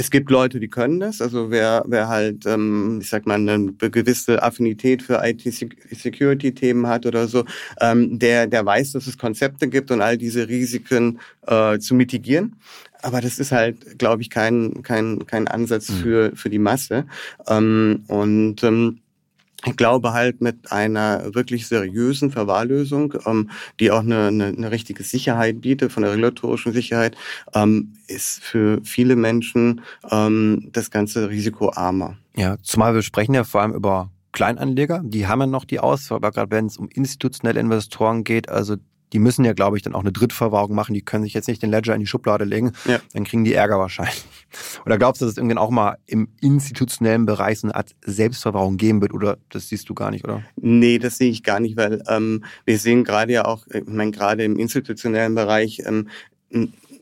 es 0.00 0.10
gibt 0.10 0.30
Leute, 0.30 0.60
die 0.60 0.68
können 0.68 0.98
das. 0.98 1.20
Also 1.20 1.50
wer, 1.50 1.84
wer 1.86 2.08
halt, 2.08 2.46
ähm, 2.46 3.00
ich 3.02 3.10
sag 3.10 3.26
mal, 3.26 3.34
eine 3.34 3.72
gewisse 3.72 4.42
Affinität 4.42 5.02
für 5.02 5.20
IT-Security-Themen 5.22 6.86
hat 6.86 7.04
oder 7.04 7.28
so, 7.28 7.44
ähm, 7.82 8.18
der, 8.18 8.46
der 8.46 8.64
weiß, 8.64 8.92
dass 8.92 9.06
es 9.06 9.18
Konzepte 9.18 9.68
gibt 9.68 9.90
und 9.90 10.00
all 10.00 10.16
diese 10.16 10.48
Risiken 10.48 11.20
äh, 11.46 11.78
zu 11.78 11.94
mitigieren. 11.94 12.56
Aber 13.02 13.20
das 13.20 13.38
ist 13.38 13.52
halt, 13.52 13.98
glaube 13.98 14.22
ich, 14.22 14.30
kein, 14.30 14.82
kein, 14.82 15.26
kein 15.26 15.48
Ansatz 15.48 15.90
mhm. 15.90 15.94
für, 15.96 16.32
für 16.34 16.48
die 16.48 16.58
Masse. 16.58 17.04
Ähm, 17.46 18.04
und 18.08 18.62
ähm, 18.62 19.00
ich 19.66 19.76
glaube 19.76 20.12
halt 20.12 20.40
mit 20.40 20.72
einer 20.72 21.34
wirklich 21.34 21.66
seriösen 21.66 22.30
Verwahrlösung, 22.30 23.14
ähm, 23.26 23.50
die 23.78 23.90
auch 23.90 24.00
eine, 24.00 24.28
eine, 24.28 24.46
eine 24.46 24.70
richtige 24.70 25.02
Sicherheit 25.02 25.60
bietet, 25.60 25.92
von 25.92 26.02
der 26.02 26.12
regulatorischen 26.12 26.72
Sicherheit, 26.72 27.16
ähm, 27.54 27.94
ist 28.06 28.42
für 28.42 28.80
viele 28.84 29.16
Menschen 29.16 29.82
ähm, 30.10 30.68
das 30.72 30.90
ganze 30.90 31.28
Risiko 31.28 31.72
armer. 31.74 32.16
Ja, 32.36 32.56
zumal 32.62 32.94
wir 32.94 33.02
sprechen 33.02 33.34
ja 33.34 33.44
vor 33.44 33.60
allem 33.60 33.74
über 33.74 34.10
Kleinanleger, 34.32 35.02
die 35.04 35.26
haben 35.26 35.40
ja 35.40 35.46
noch 35.46 35.64
die 35.64 35.80
Auswahl, 35.80 36.16
aber 36.16 36.30
gerade 36.30 36.50
wenn 36.52 36.66
es 36.66 36.76
um 36.76 36.88
institutionelle 36.88 37.58
Investoren 37.58 38.22
geht, 38.24 38.48
also 38.48 38.76
die 39.12 39.18
müssen 39.18 39.44
ja, 39.44 39.52
glaube 39.52 39.76
ich, 39.76 39.82
dann 39.82 39.94
auch 39.94 40.00
eine 40.00 40.12
Drittverwahrung 40.12 40.74
machen. 40.74 40.94
Die 40.94 41.02
können 41.02 41.24
sich 41.24 41.34
jetzt 41.34 41.48
nicht 41.48 41.62
den 41.62 41.70
Ledger 41.70 41.94
in 41.94 42.00
die 42.00 42.06
Schublade 42.06 42.44
legen. 42.44 42.72
Ja. 42.86 43.00
Dann 43.12 43.24
kriegen 43.24 43.44
die 43.44 43.54
Ärger 43.54 43.78
wahrscheinlich. 43.78 44.24
Oder 44.86 44.98
glaubst 44.98 45.20
du, 45.20 45.24
dass 45.24 45.32
es 45.32 45.38
irgendwann 45.38 45.58
auch 45.58 45.70
mal 45.70 45.98
im 46.06 46.28
institutionellen 46.40 47.26
Bereich 47.26 47.60
so 47.60 47.66
eine 47.66 47.74
Art 47.74 47.94
Selbstverwahrung 48.04 48.76
geben 48.76 49.00
wird? 49.00 49.12
Oder 49.12 49.38
das 49.48 49.68
siehst 49.68 49.88
du 49.88 49.94
gar 49.94 50.10
nicht, 50.10 50.24
oder? 50.24 50.42
Nee, 50.56 50.98
das 50.98 51.18
sehe 51.18 51.30
ich 51.30 51.42
gar 51.42 51.60
nicht, 51.60 51.76
weil 51.76 52.02
ähm, 52.08 52.44
wir 52.64 52.78
sehen 52.78 53.04
gerade 53.04 53.32
ja 53.32 53.44
auch, 53.44 53.66
ich 53.66 53.86
meine, 53.86 54.10
gerade 54.10 54.44
im 54.44 54.56
institutionellen 54.56 55.34
Bereich, 55.34 55.82
ähm, 55.86 56.08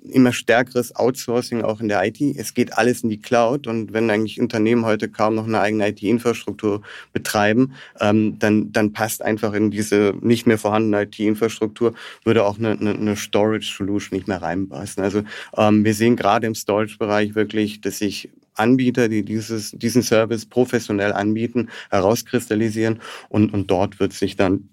immer 0.02 0.32
stärkeres 0.32 0.94
Outsourcing 0.94 1.62
auch 1.62 1.80
in 1.80 1.88
der 1.88 2.04
IT. 2.04 2.20
Es 2.20 2.54
geht 2.54 2.76
alles 2.76 3.02
in 3.02 3.10
die 3.10 3.20
Cloud 3.20 3.66
und 3.66 3.92
wenn 3.92 4.10
eigentlich 4.10 4.40
Unternehmen 4.40 4.84
heute 4.84 5.08
kaum 5.08 5.34
noch 5.34 5.46
eine 5.46 5.60
eigene 5.60 5.88
IT-Infrastruktur 5.88 6.82
betreiben, 7.12 7.74
ähm, 8.00 8.38
dann, 8.38 8.72
dann 8.72 8.92
passt 8.92 9.22
einfach 9.22 9.52
in 9.52 9.70
diese 9.70 10.14
nicht 10.20 10.46
mehr 10.46 10.58
vorhandene 10.58 11.02
IT-Infrastruktur, 11.02 11.94
würde 12.24 12.44
auch 12.44 12.58
eine, 12.58 12.72
eine, 12.72 12.90
eine 12.90 13.16
Storage-Solution 13.16 14.16
nicht 14.16 14.28
mehr 14.28 14.42
reinpassen. 14.42 15.02
Also 15.02 15.22
ähm, 15.56 15.84
wir 15.84 15.94
sehen 15.94 16.16
gerade 16.16 16.46
im 16.46 16.54
Storage-Bereich 16.54 17.34
wirklich, 17.34 17.80
dass 17.80 17.98
sich 17.98 18.30
Anbieter, 18.54 19.08
die 19.08 19.24
dieses, 19.24 19.70
diesen 19.72 20.02
Service 20.02 20.46
professionell 20.46 21.12
anbieten, 21.12 21.68
herauskristallisieren 21.90 23.00
und, 23.28 23.52
und 23.52 23.70
dort 23.70 24.00
wird 24.00 24.12
sich 24.12 24.36
dann 24.36 24.68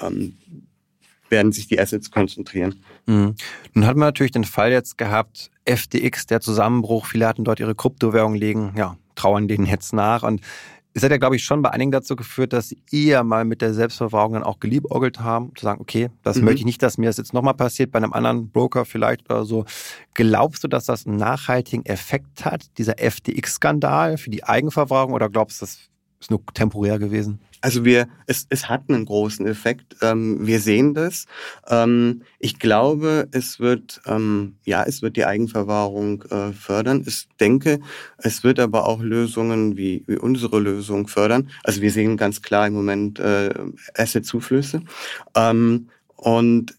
ähm, 0.00 0.36
werden 1.30 1.52
sich 1.52 1.66
die 1.66 1.80
Assets 1.80 2.10
konzentrieren. 2.10 2.84
Mhm. 3.06 3.34
Nun 3.74 3.86
hat 3.86 3.96
man 3.96 4.08
natürlich 4.08 4.32
den 4.32 4.44
Fall 4.44 4.72
jetzt 4.72 4.98
gehabt, 4.98 5.50
FTX, 5.66 6.26
der 6.26 6.40
Zusammenbruch, 6.40 7.06
viele 7.06 7.26
hatten 7.26 7.44
dort 7.44 7.60
ihre 7.60 7.74
Kryptowährung 7.74 8.34
liegen, 8.34 8.74
ja, 8.76 8.96
trauern 9.14 9.48
denen 9.48 9.66
jetzt 9.66 9.92
nach 9.92 10.22
und 10.22 10.40
es 10.96 11.02
hat 11.02 11.10
ja, 11.10 11.16
glaube 11.16 11.34
ich, 11.34 11.44
schon 11.44 11.60
bei 11.60 11.70
einigen 11.70 11.90
dazu 11.90 12.14
geführt, 12.14 12.52
dass 12.52 12.68
sie 12.68 12.78
eher 12.92 13.24
mal 13.24 13.44
mit 13.44 13.60
der 13.60 13.74
Selbstverwahrung 13.74 14.34
dann 14.34 14.42
auch 14.44 14.60
geliebäugelt 14.60 15.18
haben, 15.18 15.50
zu 15.56 15.64
sagen, 15.64 15.80
okay, 15.80 16.08
das 16.22 16.36
mhm. 16.36 16.44
möchte 16.44 16.60
ich 16.60 16.64
nicht, 16.66 16.82
dass 16.84 16.98
mir 16.98 17.06
das 17.06 17.16
jetzt 17.16 17.34
nochmal 17.34 17.54
passiert, 17.54 17.90
bei 17.90 17.96
einem 17.96 18.12
anderen 18.12 18.50
Broker 18.50 18.84
vielleicht 18.84 19.28
oder 19.28 19.44
so. 19.44 19.64
Glaubst 20.14 20.62
du, 20.62 20.68
dass 20.68 20.84
das 20.84 21.04
einen 21.04 21.16
nachhaltigen 21.16 21.84
Effekt 21.84 22.44
hat, 22.44 22.78
dieser 22.78 22.94
FTX-Skandal 22.98 24.18
für 24.18 24.30
die 24.30 24.44
Eigenverwahrung 24.44 25.12
oder 25.12 25.28
glaubst 25.28 25.60
du, 25.60 25.64
das 25.66 25.78
ist 26.20 26.30
nur 26.30 26.40
temporär 26.54 27.00
gewesen? 27.00 27.40
Also 27.64 27.86
wir, 27.86 28.08
es, 28.26 28.46
es 28.50 28.68
hat 28.68 28.90
einen 28.90 29.06
großen 29.06 29.46
Effekt. 29.46 29.96
Ähm, 30.02 30.46
wir 30.46 30.60
sehen 30.60 30.92
das. 30.92 31.24
Ähm, 31.66 32.20
ich 32.38 32.58
glaube, 32.58 33.26
es 33.30 33.58
wird, 33.58 34.02
ähm, 34.04 34.56
ja, 34.66 34.82
es 34.82 35.00
wird 35.00 35.16
die 35.16 35.24
Eigenverwahrung 35.24 36.24
äh, 36.24 36.52
fördern. 36.52 37.04
Ich 37.06 37.26
denke, 37.40 37.80
es 38.18 38.44
wird 38.44 38.60
aber 38.60 38.86
auch 38.86 39.00
Lösungen 39.00 39.78
wie, 39.78 40.04
wie 40.06 40.18
unsere 40.18 40.60
Lösung 40.60 41.08
fördern. 41.08 41.48
Also 41.62 41.80
wir 41.80 41.90
sehen 41.90 42.18
ganz 42.18 42.42
klar 42.42 42.66
im 42.66 42.74
Moment 42.74 43.18
äh, 43.18 43.54
Asset-Zuflüsse. 43.96 44.82
Ähm, 45.34 45.88
und 46.16 46.74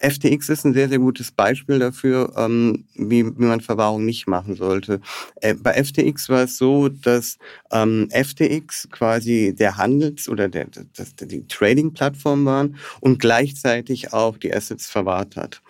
FTX 0.00 0.48
ist 0.48 0.64
ein 0.64 0.74
sehr, 0.74 0.88
sehr 0.88 0.98
gutes 0.98 1.30
Beispiel 1.30 1.78
dafür, 1.78 2.32
ähm, 2.36 2.84
wie, 2.94 3.26
wie 3.26 3.44
man 3.44 3.60
Verwahrung 3.60 4.04
nicht 4.04 4.26
machen 4.26 4.56
sollte. 4.56 5.00
Äh, 5.36 5.54
bei 5.54 5.72
FTX 5.82 6.28
war 6.30 6.44
es 6.44 6.56
so, 6.56 6.88
dass 6.88 7.38
ähm, 7.70 8.08
FTX 8.10 8.88
quasi 8.90 9.54
der 9.56 9.76
Handels- 9.76 10.28
oder 10.28 10.48
der, 10.48 10.66
das, 10.96 11.14
die 11.16 11.46
Trading-Plattform 11.46 12.44
waren 12.46 12.76
und 13.00 13.20
gleichzeitig 13.20 14.12
auch 14.12 14.38
die 14.38 14.54
Assets 14.54 14.88
verwahrt 14.88 15.36
hat. 15.36 15.62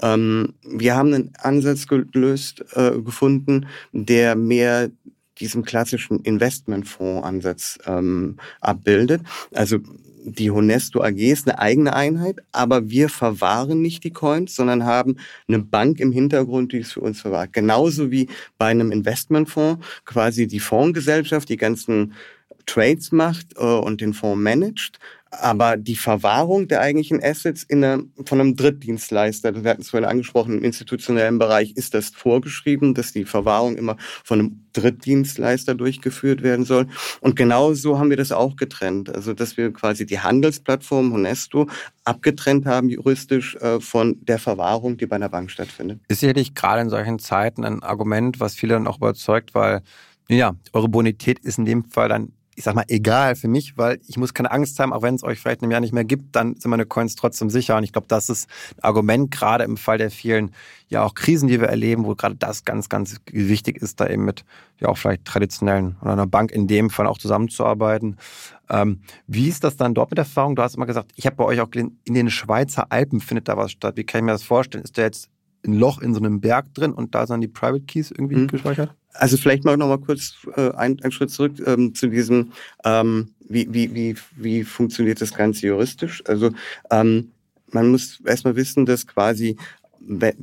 Ähm, 0.00 0.54
wir 0.62 0.94
haben 0.94 1.14
einen 1.14 1.32
Ansatz 1.38 1.86
gelöst, 1.86 2.64
äh, 2.74 3.00
gefunden, 3.00 3.66
der 3.92 4.36
mehr 4.36 4.90
diesem 5.40 5.64
klassischen 5.64 6.20
Investmentfonds-Ansatz 6.20 7.78
ähm, 7.86 8.36
abbildet. 8.60 9.22
Also 9.52 9.78
die 10.28 10.50
Honesto 10.50 11.02
AG 11.02 11.16
ist 11.16 11.48
eine 11.48 11.58
eigene 11.58 11.94
Einheit, 11.94 12.40
aber 12.52 12.88
wir 12.88 13.08
verwahren 13.08 13.82
nicht 13.82 14.04
die 14.04 14.12
Coins, 14.12 14.54
sondern 14.54 14.84
haben 14.84 15.16
eine 15.48 15.58
Bank 15.58 16.00
im 16.00 16.12
Hintergrund, 16.12 16.72
die 16.72 16.78
es 16.78 16.92
für 16.92 17.00
uns 17.00 17.20
verwahrt. 17.20 17.52
Genauso 17.52 18.10
wie 18.10 18.28
bei 18.58 18.66
einem 18.66 18.92
Investmentfonds 18.92 19.84
quasi 20.04 20.46
die 20.46 20.60
Fondsgesellschaft 20.60 21.48
die 21.48 21.56
ganzen 21.56 22.14
Trades 22.68 23.10
macht 23.10 23.56
äh, 23.56 23.64
und 23.64 24.00
den 24.00 24.14
Fonds 24.14 24.40
managt, 24.40 25.00
aber 25.30 25.76
die 25.76 25.96
Verwahrung 25.96 26.68
der 26.68 26.80
eigentlichen 26.80 27.22
Assets 27.22 27.62
in 27.62 27.84
einer, 27.84 28.02
von 28.24 28.40
einem 28.40 28.56
Drittdienstleister, 28.56 29.62
wir 29.62 29.70
hatten 29.70 29.82
es 29.82 29.90
vorhin 29.90 30.08
angesprochen, 30.08 30.58
im 30.58 30.64
institutionellen 30.64 31.38
Bereich 31.38 31.72
ist 31.72 31.92
das 31.92 32.08
vorgeschrieben, 32.08 32.94
dass 32.94 33.12
die 33.12 33.26
Verwahrung 33.26 33.76
immer 33.76 33.96
von 34.24 34.38
einem 34.38 34.60
Drittdienstleister 34.72 35.74
durchgeführt 35.74 36.42
werden 36.42 36.64
soll. 36.64 36.86
Und 37.20 37.36
genau 37.36 37.74
so 37.74 37.98
haben 37.98 38.10
wir 38.10 38.16
das 38.16 38.32
auch 38.32 38.56
getrennt. 38.56 39.14
Also, 39.14 39.34
dass 39.34 39.56
wir 39.56 39.72
quasi 39.72 40.06
die 40.06 40.20
Handelsplattform 40.20 41.12
Honesto 41.12 41.68
abgetrennt 42.04 42.64
haben 42.64 42.88
juristisch 42.88 43.56
äh, 43.56 43.80
von 43.80 44.16
der 44.22 44.38
Verwahrung, 44.38 44.96
die 44.96 45.06
bei 45.06 45.16
einer 45.16 45.28
Bank 45.28 45.50
stattfindet. 45.50 46.00
Ist 46.08 46.20
sicherlich 46.20 46.54
gerade 46.54 46.80
in 46.80 46.90
solchen 46.90 47.18
Zeiten 47.18 47.64
ein 47.64 47.82
Argument, 47.82 48.40
was 48.40 48.54
viele 48.54 48.74
dann 48.74 48.86
auch 48.86 48.96
überzeugt, 48.96 49.54
weil 49.54 49.82
ja, 50.30 50.54
eure 50.72 50.88
Bonität 50.88 51.38
ist 51.38 51.58
in 51.58 51.64
dem 51.64 51.84
Fall 51.84 52.08
dann 52.08 52.32
ich 52.58 52.64
sag 52.64 52.74
mal, 52.74 52.84
egal 52.88 53.36
für 53.36 53.46
mich, 53.46 53.78
weil 53.78 54.00
ich 54.08 54.16
muss 54.16 54.34
keine 54.34 54.50
Angst 54.50 54.80
haben, 54.80 54.92
auch 54.92 55.02
wenn 55.02 55.14
es 55.14 55.22
euch 55.22 55.38
vielleicht 55.38 55.60
in 55.60 55.66
einem 55.66 55.70
Jahr 55.70 55.80
nicht 55.80 55.94
mehr 55.94 56.04
gibt, 56.04 56.34
dann 56.34 56.56
sind 56.56 56.68
meine 56.70 56.86
Coins 56.86 57.14
trotzdem 57.14 57.50
sicher. 57.50 57.76
Und 57.76 57.84
ich 57.84 57.92
glaube, 57.92 58.08
das 58.08 58.28
ist 58.28 58.48
ein 58.78 58.82
Argument, 58.82 59.30
gerade 59.30 59.62
im 59.62 59.76
Fall 59.76 59.96
der 59.96 60.10
vielen, 60.10 60.50
ja 60.88 61.04
auch 61.04 61.14
Krisen, 61.14 61.46
die 61.46 61.60
wir 61.60 61.68
erleben, 61.68 62.04
wo 62.04 62.16
gerade 62.16 62.34
das 62.34 62.64
ganz, 62.64 62.88
ganz 62.88 63.20
wichtig 63.30 63.80
ist, 63.80 64.00
da 64.00 64.08
eben 64.08 64.24
mit 64.24 64.44
ja 64.80 64.88
auch 64.88 64.98
vielleicht 64.98 65.24
traditionellen 65.24 65.96
oder 66.00 66.14
einer 66.14 66.26
Bank 66.26 66.50
in 66.50 66.66
dem 66.66 66.90
Fall 66.90 67.06
auch 67.06 67.18
zusammenzuarbeiten. 67.18 68.16
Ähm, 68.68 69.02
wie 69.28 69.48
ist 69.48 69.62
das 69.62 69.76
dann 69.76 69.94
dort 69.94 70.10
mit 70.10 70.18
Erfahrung? 70.18 70.56
Du 70.56 70.62
hast 70.62 70.74
immer 70.74 70.86
gesagt, 70.86 71.12
ich 71.14 71.26
habe 71.26 71.36
bei 71.36 71.44
euch 71.44 71.60
auch 71.60 71.70
in 71.72 71.94
den 72.08 72.28
Schweizer 72.28 72.90
Alpen 72.90 73.20
findet 73.20 73.46
da 73.46 73.56
was 73.56 73.70
statt. 73.70 73.96
Wie 73.96 74.02
kann 74.02 74.18
ich 74.18 74.24
mir 74.24 74.32
das 74.32 74.42
vorstellen? 74.42 74.82
Ist 74.82 74.98
da 74.98 75.02
jetzt 75.02 75.30
ein 75.66 75.74
Loch 75.74 76.00
in 76.00 76.14
so 76.14 76.20
einem 76.20 76.40
Berg 76.40 76.72
drin 76.74 76.92
und 76.92 77.14
da 77.14 77.26
sind 77.26 77.40
die 77.40 77.48
Private 77.48 77.84
Keys 77.84 78.10
irgendwie 78.10 78.36
mhm. 78.36 78.46
gespeichert? 78.48 78.94
Also 79.14 79.36
vielleicht 79.36 79.64
mal 79.64 79.76
noch 79.76 79.88
mal 79.88 79.98
kurz 79.98 80.34
äh, 80.56 80.70
einen, 80.72 81.02
einen 81.02 81.12
Schritt 81.12 81.30
zurück 81.30 81.54
ähm, 81.66 81.94
zu 81.94 82.08
diesem, 82.08 82.52
ähm, 82.84 83.30
wie, 83.48 83.72
wie, 83.72 83.94
wie, 83.94 84.16
wie 84.36 84.64
funktioniert 84.64 85.20
das 85.20 85.34
Ganze 85.34 85.66
juristisch? 85.66 86.22
Also 86.26 86.50
ähm, 86.90 87.32
man 87.72 87.90
muss 87.90 88.20
erstmal 88.24 88.56
wissen, 88.56 88.86
dass 88.86 89.06
quasi 89.06 89.56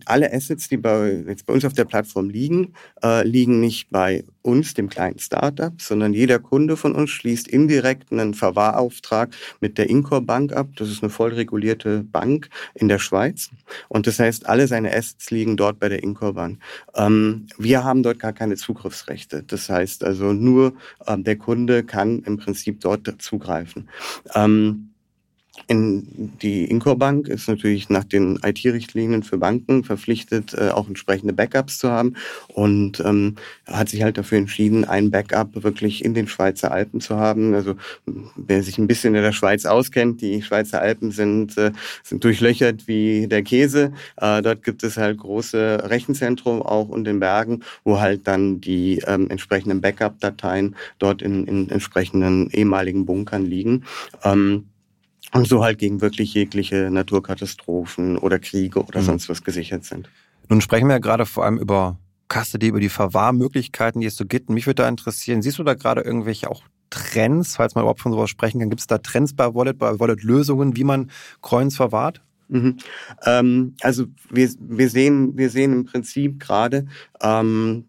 alle 0.06 0.32
Assets, 0.32 0.70
die 0.70 0.78
bei, 0.78 1.24
jetzt 1.28 1.46
bei 1.46 1.54
uns 1.54 1.66
auf 1.66 1.74
der 1.74 1.86
Plattform 1.86 2.30
liegen, 2.30 2.74
äh, 3.04 3.28
liegen 3.28 3.60
nicht 3.60 3.90
bei 3.90 4.24
uns, 4.42 4.74
dem 4.74 4.90
kleinen 4.90 5.20
Startup, 5.20 5.74
sondern 5.82 6.14
jeder 6.14 6.40
Kunde 6.40 6.78
von 6.78 6.94
uns 6.94 7.10
schließt 7.10 7.48
indirekt 7.48 8.12
einen 8.12 8.34
Verwahrauftrag 8.34 9.36
mit 9.60 9.78
der 9.78 9.90
Incor 9.90 10.22
Bank 10.22 10.54
ab. 10.54 10.68
Das 10.76 10.90
ist 10.90 11.02
eine 11.02 11.10
voll 11.10 11.34
regulierte 11.34 12.04
Bank 12.04 12.50
in 12.76 12.88
der 12.88 13.00
Schweiz. 13.00 13.50
Und 13.88 14.08
das 14.08 14.20
heißt, 14.20 14.48
alle 14.48 14.68
seine 14.68 14.94
Assets 14.94 15.32
liegen 15.32 15.58
dort 15.58 15.80
bei 15.80 15.90
der 15.90 16.04
Incor 16.04 16.34
Bank. 16.34 16.60
Ähm, 16.96 17.48
wir 17.58 17.84
haben 17.84 18.04
dort 18.04 18.20
gar 18.20 18.34
keine 18.34 18.56
Zugriffsrechte. 18.56 19.44
Das 19.44 19.70
heißt 19.70 20.04
also 20.04 20.34
nur 20.34 20.74
ähm, 21.08 21.24
der 21.24 21.38
Kunde 21.38 21.84
kann 21.84 22.22
im 22.24 22.38
Prinzip 22.38 22.80
dort 22.82 23.14
zugreifen. 23.20 23.90
Ähm, 24.36 24.92
in 25.68 26.32
die 26.42 26.66
Incorbank 26.66 27.28
ist 27.28 27.48
natürlich 27.48 27.90
nach 27.90 28.04
den 28.04 28.40
IT-Richtlinien 28.44 29.24
für 29.24 29.38
Banken 29.38 29.84
verpflichtet, 29.84 30.54
äh, 30.54 30.70
auch 30.70 30.88
entsprechende 30.88 31.34
Backups 31.34 31.80
zu 31.80 31.90
haben 31.90 32.16
und 32.54 33.00
ähm, 33.00 33.36
hat 33.66 33.90
sich 33.90 34.04
halt 34.04 34.18
dafür 34.18 34.38
entschieden, 34.38 34.86
ein 34.86 35.12
Backup 35.12 35.64
wirklich 35.64 36.06
in 36.06 36.14
den 36.14 36.28
Schweizer 36.28 36.72
Alpen 36.72 37.02
zu 37.02 37.16
haben. 37.16 37.56
Also 37.56 37.76
wer 38.36 38.62
sich 38.64 38.78
ein 38.78 38.88
bisschen 38.88 39.16
in 39.16 39.24
der 39.24 39.32
Schweiz 39.32 39.66
auskennt, 39.66 40.22
die 40.22 40.42
Schweizer 40.42 40.82
Alpen 40.82 41.12
sind, 41.12 41.58
äh, 41.58 41.72
sind 42.04 42.24
durchlöchert 42.24 42.88
wie 42.88 43.28
der 43.28 43.42
Käse. 43.42 43.92
Äh, 44.18 44.42
dort 44.42 44.64
gibt 44.64 44.84
es 44.84 44.98
halt 44.98 45.18
große 45.18 45.84
Rechenzentrum 45.86 46.62
auch 46.62 46.96
in 46.96 47.04
den 47.04 47.20
Bergen, 47.20 47.62
wo 47.84 48.00
halt 48.00 48.28
dann 48.28 48.62
die 48.62 49.02
ähm, 49.08 49.30
entsprechenden 49.30 49.82
Backup-Dateien 49.82 50.76
dort 51.00 51.22
in, 51.22 51.48
in 51.48 51.70
entsprechenden 51.70 52.50
ehemaligen 52.52 53.06
Bunkern 53.06 53.46
liegen. 53.46 53.86
Ähm, 54.24 54.66
und 55.34 55.48
so 55.48 55.64
halt 55.64 55.80
gegen 55.80 56.02
wirklich 56.02 56.34
jegliche 56.34 56.90
Naturkatastrophen 56.92 58.18
oder 58.18 58.40
Kriege 58.40 58.84
oder 58.84 59.02
mhm. 59.02 59.06
sonst 59.06 59.30
was 59.30 59.44
gesichert 59.44 59.84
sind. 59.84 60.10
Nun 60.50 60.62
sprechen 60.62 60.88
wir 60.88 60.94
ja 60.94 61.00
gerade 61.00 61.26
vor 61.26 61.46
allem 61.46 61.58
über 61.58 61.98
Custody, 62.28 62.68
über 62.68 62.80
die 62.80 62.90
Verwahrmöglichkeiten, 62.90 64.02
die 64.02 64.08
es 64.08 64.16
so 64.16 64.26
gibt. 64.26 64.50
mich 64.50 64.66
würde 64.66 64.84
da 64.84 64.90
interessieren, 64.90 65.42
siehst 65.42 65.60
du 65.60 65.64
da 65.64 65.74
gerade 65.74 66.02
irgendwelche 66.02 66.50
auch 66.50 66.64
Trends, 66.90 67.56
falls 67.56 67.76
man 67.76 67.84
überhaupt 67.84 68.02
von 68.02 68.12
sowas 68.12 68.30
sprechen 68.30 68.60
kann, 68.60 68.70
gibt 68.70 68.80
es 68.80 68.88
da 68.88 68.98
Trends 69.00 69.34
bei 69.34 69.54
Wallet, 69.54 69.78
bei 69.78 70.00
Wallet-Lösungen, 70.00 70.76
wie 70.76 70.84
man 70.84 71.12
Coins 71.42 71.76
verwahrt? 71.76 72.22
Mhm. 72.48 72.78
Ähm, 73.26 73.76
also 73.82 74.06
wir, 74.30 74.50
wir, 74.60 74.90
sehen, 74.90 75.38
wir 75.38 75.50
sehen 75.50 75.74
im 75.74 75.86
Prinzip 75.86 76.40
gerade 76.40 76.86
ähm, 77.22 77.86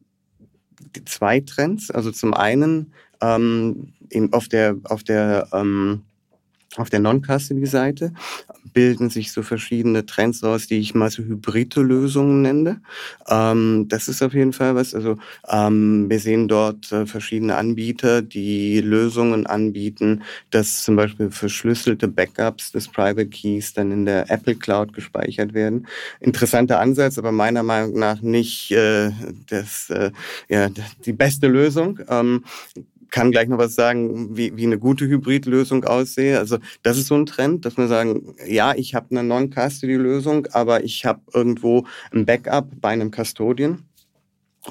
zwei 1.05 1.41
Trends. 1.41 1.91
Also 1.91 2.11
zum 2.11 2.35
einen 2.35 2.93
ähm, 3.21 3.93
auf 4.33 4.49
der, 4.49 4.77
auf 4.85 5.05
der 5.05 5.49
ähm, 5.53 6.03
auf 6.77 6.91
der 6.91 7.01
Non-Custody-Seite 7.01 8.13
bilden 8.73 9.11
sich 9.11 9.33
so 9.33 9.43
verschiedene 9.43 10.05
Trends 10.05 10.43
raus, 10.43 10.67
die 10.67 10.79
ich 10.79 10.95
mal 10.95 11.11
so 11.11 11.23
hybride 11.23 11.81
Lösungen 11.81 12.43
nenne. 12.43 12.81
Ähm, 13.29 13.87
das 13.89 14.09
ist 14.09 14.23
auf 14.23 14.35
jeden 14.35 14.53
Fall 14.53 14.75
was. 14.75 14.95
Also 14.95 15.17
ähm, 15.49 16.11
wir 16.11 16.21
sehen 16.21 16.49
dort 16.49 16.93
äh, 16.93 17.07
verschiedene 17.07 17.57
Anbieter, 17.57 18.23
die 18.23 18.81
Lösungen 18.81 19.47
anbieten, 19.47 20.23
dass 20.51 20.83
zum 20.83 20.97
Beispiel 20.97 21.31
verschlüsselte 21.31 22.09
Backups 22.09 22.73
des 22.73 22.89
Private 22.89 23.27
Keys 23.27 23.73
dann 23.73 23.91
in 23.93 24.05
der 24.05 24.31
Apple 24.31 24.57
Cloud 24.57 24.93
gespeichert 24.93 25.55
werden. 25.55 25.87
Interessanter 26.21 26.81
Ansatz, 26.81 27.19
aber 27.19 27.33
meiner 27.33 27.63
Meinung 27.63 27.99
nach 27.99 28.21
nicht 28.21 28.71
äh, 28.73 29.11
das, 29.49 29.91
äh, 29.91 30.11
ja, 30.49 30.69
die 31.05 31.13
beste 31.13 31.47
Lösung. 31.47 32.01
Ähm, 32.09 32.45
kann 33.11 33.31
gleich 33.31 33.49
noch 33.49 33.59
was 33.59 33.75
sagen, 33.75 34.37
wie, 34.37 34.57
wie 34.57 34.67
eine 34.67 34.79
gute 34.79 35.07
Hybridlösung 35.07 35.85
aussehe. 35.85 36.39
Also 36.39 36.59
das 36.83 36.99
ist 36.99 37.09
so 37.09 37.15
ein 37.15 37.27
Trend, 37.27 37.65
dass 37.65 37.77
wir 37.77 37.89
sagen, 37.89 38.35
ja, 38.47 38.75
ich 38.75 38.95
habe 38.95 39.07
eine 39.11 39.23
Non-Custody-Lösung, 39.25 40.47
aber 40.53 40.85
ich 40.85 41.05
habe 41.05 41.21
irgendwo 41.33 41.87
ein 42.13 42.27
Backup 42.27 42.69
bei 42.81 42.91
einem 42.91 43.11
Custodian. 43.11 43.85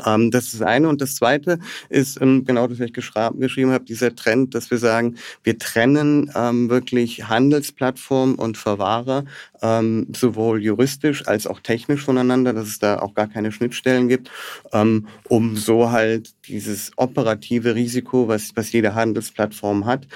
Ähm, 0.05 0.31
das 0.31 0.45
ist 0.45 0.55
das 0.55 0.61
eine. 0.61 0.89
Und 0.89 1.01
das 1.01 1.15
zweite 1.15 1.59
ist, 1.89 2.19
ähm, 2.21 2.45
genau 2.45 2.67
das, 2.67 2.79
was 2.79 2.87
ich 2.87 2.93
geschrieben 2.93 3.71
habe, 3.71 3.85
dieser 3.85 4.15
Trend, 4.15 4.55
dass 4.55 4.71
wir 4.71 4.77
sagen, 4.77 5.15
wir 5.43 5.57
trennen 5.57 6.31
ähm, 6.35 6.69
wirklich 6.69 7.27
Handelsplattform 7.27 8.35
und 8.35 8.57
Verwahrer 8.57 9.25
ähm, 9.61 10.07
sowohl 10.15 10.61
juristisch 10.61 11.27
als 11.27 11.47
auch 11.47 11.59
technisch 11.59 12.03
voneinander, 12.03 12.53
dass 12.53 12.67
es 12.67 12.79
da 12.79 12.99
auch 12.99 13.13
gar 13.13 13.27
keine 13.27 13.51
Schnittstellen 13.51 14.07
gibt, 14.07 14.29
ähm, 14.73 15.07
um 15.27 15.57
so 15.57 15.91
halt 15.91 16.33
dieses 16.47 16.91
operative 16.97 17.75
Risiko, 17.75 18.27
was, 18.27 18.51
was 18.55 18.71
jede 18.71 18.95
Handelsplattform 18.95 19.85
hat, 19.85 20.07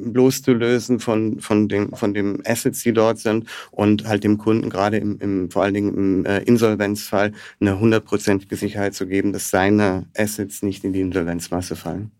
loszulösen 0.00 1.00
von, 1.00 1.40
von, 1.40 1.68
dem, 1.68 1.92
von 1.92 2.14
dem 2.14 2.42
Assets, 2.44 2.82
die 2.82 2.92
dort 2.92 3.18
sind 3.18 3.48
und 3.70 4.06
halt 4.06 4.24
dem 4.24 4.38
Kunden 4.38 4.70
gerade 4.70 4.98
im, 4.98 5.18
im 5.18 5.50
vor 5.50 5.62
allen 5.62 5.74
Dingen 5.74 5.94
im 5.94 6.24
äh, 6.26 6.38
Insolvenzfall 6.40 7.32
eine 7.60 7.78
hundertprozentige 7.78 8.56
Sicherheit 8.56 8.94
zu 8.94 9.06
geben, 9.06 9.32
dass 9.32 9.50
seine 9.50 10.06
Assets 10.16 10.62
nicht 10.62 10.84
in 10.84 10.92
die 10.92 11.00
Insolvenzmasse 11.00 11.76
fallen. 11.76 12.10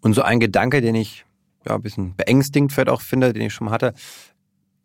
Und 0.00 0.14
so 0.14 0.22
ein 0.22 0.40
Gedanke, 0.40 0.80
den 0.80 0.94
ich 0.94 1.24
ja, 1.66 1.74
ein 1.74 1.82
bisschen 1.82 2.14
beängstigend 2.16 2.72
vielleicht 2.72 2.90
auch 2.90 3.00
finde, 3.00 3.32
den 3.32 3.42
ich 3.42 3.54
schon 3.54 3.66
mal 3.66 3.72
hatte, 3.72 3.94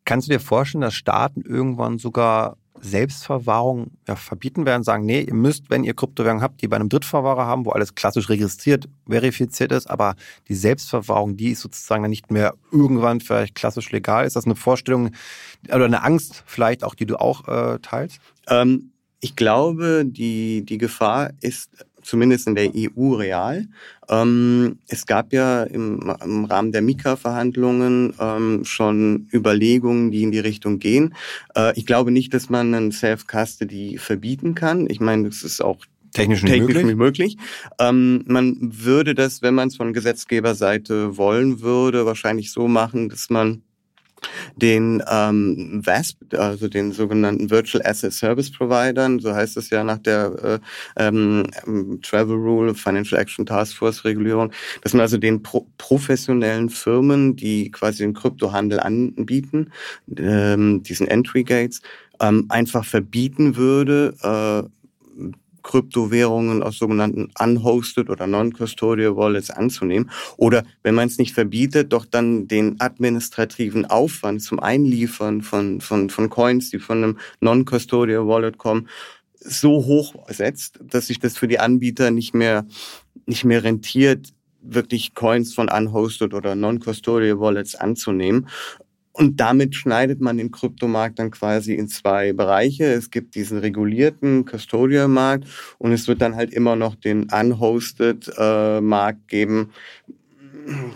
kannst 0.06 0.28
du 0.28 0.32
dir 0.32 0.40
vorstellen, 0.40 0.82
dass 0.82 0.96
Staaten 0.96 1.42
irgendwann 1.42 2.00
sogar 2.00 2.58
Selbstverwahrung 2.82 3.92
ja, 4.08 4.16
verbieten 4.16 4.66
werden, 4.66 4.84
sagen, 4.84 5.06
nee, 5.06 5.22
ihr 5.22 5.34
müsst, 5.34 5.70
wenn 5.70 5.84
ihr 5.84 5.94
Kryptowährungen 5.94 6.44
habt, 6.44 6.62
die 6.62 6.68
bei 6.68 6.76
einem 6.76 6.90
Drittverwahrer 6.90 7.46
haben, 7.46 7.66
wo 7.66 7.72
alles 7.72 7.96
klassisch 7.96 8.30
registriert, 8.30 8.88
verifiziert 9.08 9.72
ist, 9.72 9.90
aber 9.90 10.16
die 10.48 10.56
Selbstverwahrung, 10.56 11.38
die 11.38 11.52
ist 11.52 11.62
sozusagen 11.62 12.10
nicht 12.10 12.32
mehr 12.32 12.54
irgendwann 12.72 13.22
vielleicht 13.22 13.56
klassisch 13.56 13.92
legal. 13.92 14.26
Ist 14.26 14.36
das 14.36 14.46
eine 14.46 14.56
Vorstellung 14.56 15.12
oder 15.68 15.86
eine 15.86 16.04
Angst 16.04 16.44
vielleicht 16.46 16.84
auch, 16.84 16.96
die 16.96 17.06
du 17.06 17.20
auch 17.20 17.48
äh, 17.48 17.80
teilst? 17.80 18.20
Ähm, 18.48 18.92
ich 19.22 19.36
glaube, 19.36 20.06
die, 20.06 20.64
die 20.66 20.78
Gefahr 20.78 21.32
ist 21.42 21.86
zumindest 22.10 22.48
in 22.48 22.56
der 22.56 22.72
EU 22.76 23.14
real. 23.14 23.68
Ähm, 24.10 24.80
es 24.88 25.06
gab 25.06 25.32
ja 25.32 25.64
im, 25.64 26.14
im 26.24 26.46
Rahmen 26.46 26.72
der 26.72 26.82
Mika-Verhandlungen 26.82 28.16
ähm, 28.20 28.66
schon 28.66 29.28
Überlegungen, 29.32 30.10
die 30.10 30.24
in 30.24 30.32
die 30.32 30.40
Richtung 30.40 30.80
gehen. 30.80 31.14
Äh, 31.56 31.78
ich 31.78 31.86
glaube 31.86 32.12
nicht, 32.12 32.34
dass 32.34 32.50
man 32.50 32.74
einen 32.74 32.92
Self-Custody 32.92 33.98
verbieten 34.00 34.56
kann. 34.56 34.90
Ich 34.90 35.00
meine, 35.00 35.30
das 35.30 35.44
ist 35.44 35.62
auch 35.62 35.86
technisch 36.14 36.42
nicht 36.42 36.54
technisch 36.54 36.84
möglich. 36.84 36.96
möglich. 36.96 37.38
Ähm, 37.80 38.24
man 38.26 38.58
würde 38.60 39.14
das, 39.14 39.44
wenn 39.44 39.54
man 39.54 39.68
es 39.68 39.78
von 39.78 39.94
Gesetzgeberseite 39.94 41.18
wollen 41.18 41.62
würde, 41.62 42.08
wahrscheinlich 42.08 42.52
so 42.52 42.68
machen, 42.68 43.10
dass 43.10 43.30
man 43.30 43.62
den 44.60 45.02
ähm, 45.10 45.82
VASP, 45.84 46.18
also 46.36 46.68
den 46.68 46.92
sogenannten 46.92 47.50
Virtual 47.50 47.84
Asset 47.86 48.14
Service 48.14 48.52
Providern, 48.52 49.20
so 49.20 49.34
heißt 49.34 49.58
es 49.58 49.70
ja 49.70 49.84
nach 49.84 49.98
der 49.98 50.62
äh, 50.98 51.08
ähm, 51.08 51.46
Travel 52.02 52.36
Rule, 52.36 52.76
Financial 52.76 53.20
Action 53.20 53.46
Task 53.46 53.76
Force 53.76 54.06
Regulierung, 54.06 54.52
dass 54.82 54.94
man 54.94 55.02
also 55.02 55.18
den 55.18 55.42
pro 55.42 55.66
professionellen 55.78 56.70
Firmen, 56.70 57.36
die 57.36 57.72
quasi 57.72 58.04
den 58.04 58.14
Kryptohandel 58.14 58.80
anbieten, 58.80 59.72
ähm, 60.18 60.84
diesen 60.84 61.08
Entry 61.08 61.44
Gates, 61.44 61.82
ähm, 62.22 62.46
einfach 62.50 62.86
verbieten 62.86 63.56
würde, 63.56 64.14
äh, 64.22 64.70
Kryptowährungen 65.64 66.64
aus 66.64 66.78
sogenannten 66.78 67.30
unhosted 67.40 68.10
oder 68.10 68.28
non-custodial 68.28 69.16
Wallets 69.16 69.50
anzunehmen. 69.50 70.10
Oder 70.38 70.64
wenn 70.84 70.96
man 70.96 71.08
es 71.08 71.18
nicht 71.18 71.34
verbietet, 71.34 71.94
doch 71.94 72.06
dann 72.06 72.48
den 72.48 72.80
administrativen 72.80 73.86
Aufwand 73.86 74.42
zum 74.42 74.60
Einliefern 74.60 75.42
von, 75.42 75.82
von, 75.82 76.10
von 76.10 76.30
Coins, 76.30 76.70
die 76.70 76.80
von 76.80 77.04
einem 77.04 77.18
non-custodial 77.42 78.28
Wallet 78.28 78.58
kommen, 78.58 78.88
so 79.40 79.86
hoch 79.86 80.16
setzt, 80.28 80.80
dass 80.84 81.08
sich 81.08 81.20
das 81.20 81.38
für 81.38 81.48
die 81.48 81.60
Anbieter 81.60 82.12
nicht 82.12 82.34
mehr, 82.34 82.66
nicht 83.26 83.46
mehr 83.46 83.64
rentiert, 83.64 84.34
wirklich 84.62 85.14
Coins 85.16 85.54
von 85.54 85.70
unhosted 85.70 86.34
oder 86.34 86.56
non-custodial 86.56 87.40
Wallets 87.40 87.76
anzunehmen. 87.76 88.48
Und 89.20 89.42
damit 89.42 89.76
schneidet 89.76 90.22
man 90.22 90.38
den 90.38 90.50
Kryptomarkt 90.50 91.20
dann 91.20 91.30
quasi 91.30 91.74
in 91.74 91.90
zwei 91.90 92.32
Bereiche. 92.32 92.86
Es 92.86 93.12
gibt 93.12 93.36
diesen 93.36 93.58
regulierten 93.58 94.46
Custodial-Markt 94.46 95.46
und 95.78 95.92
es 95.92 96.08
wird 96.08 96.22
dann 96.22 96.38
halt 96.38 96.54
immer 96.54 96.78
noch 96.78 96.96
den 96.96 97.28
unhosted 97.30 98.32
äh, 98.38 98.80
geben, 99.28 99.72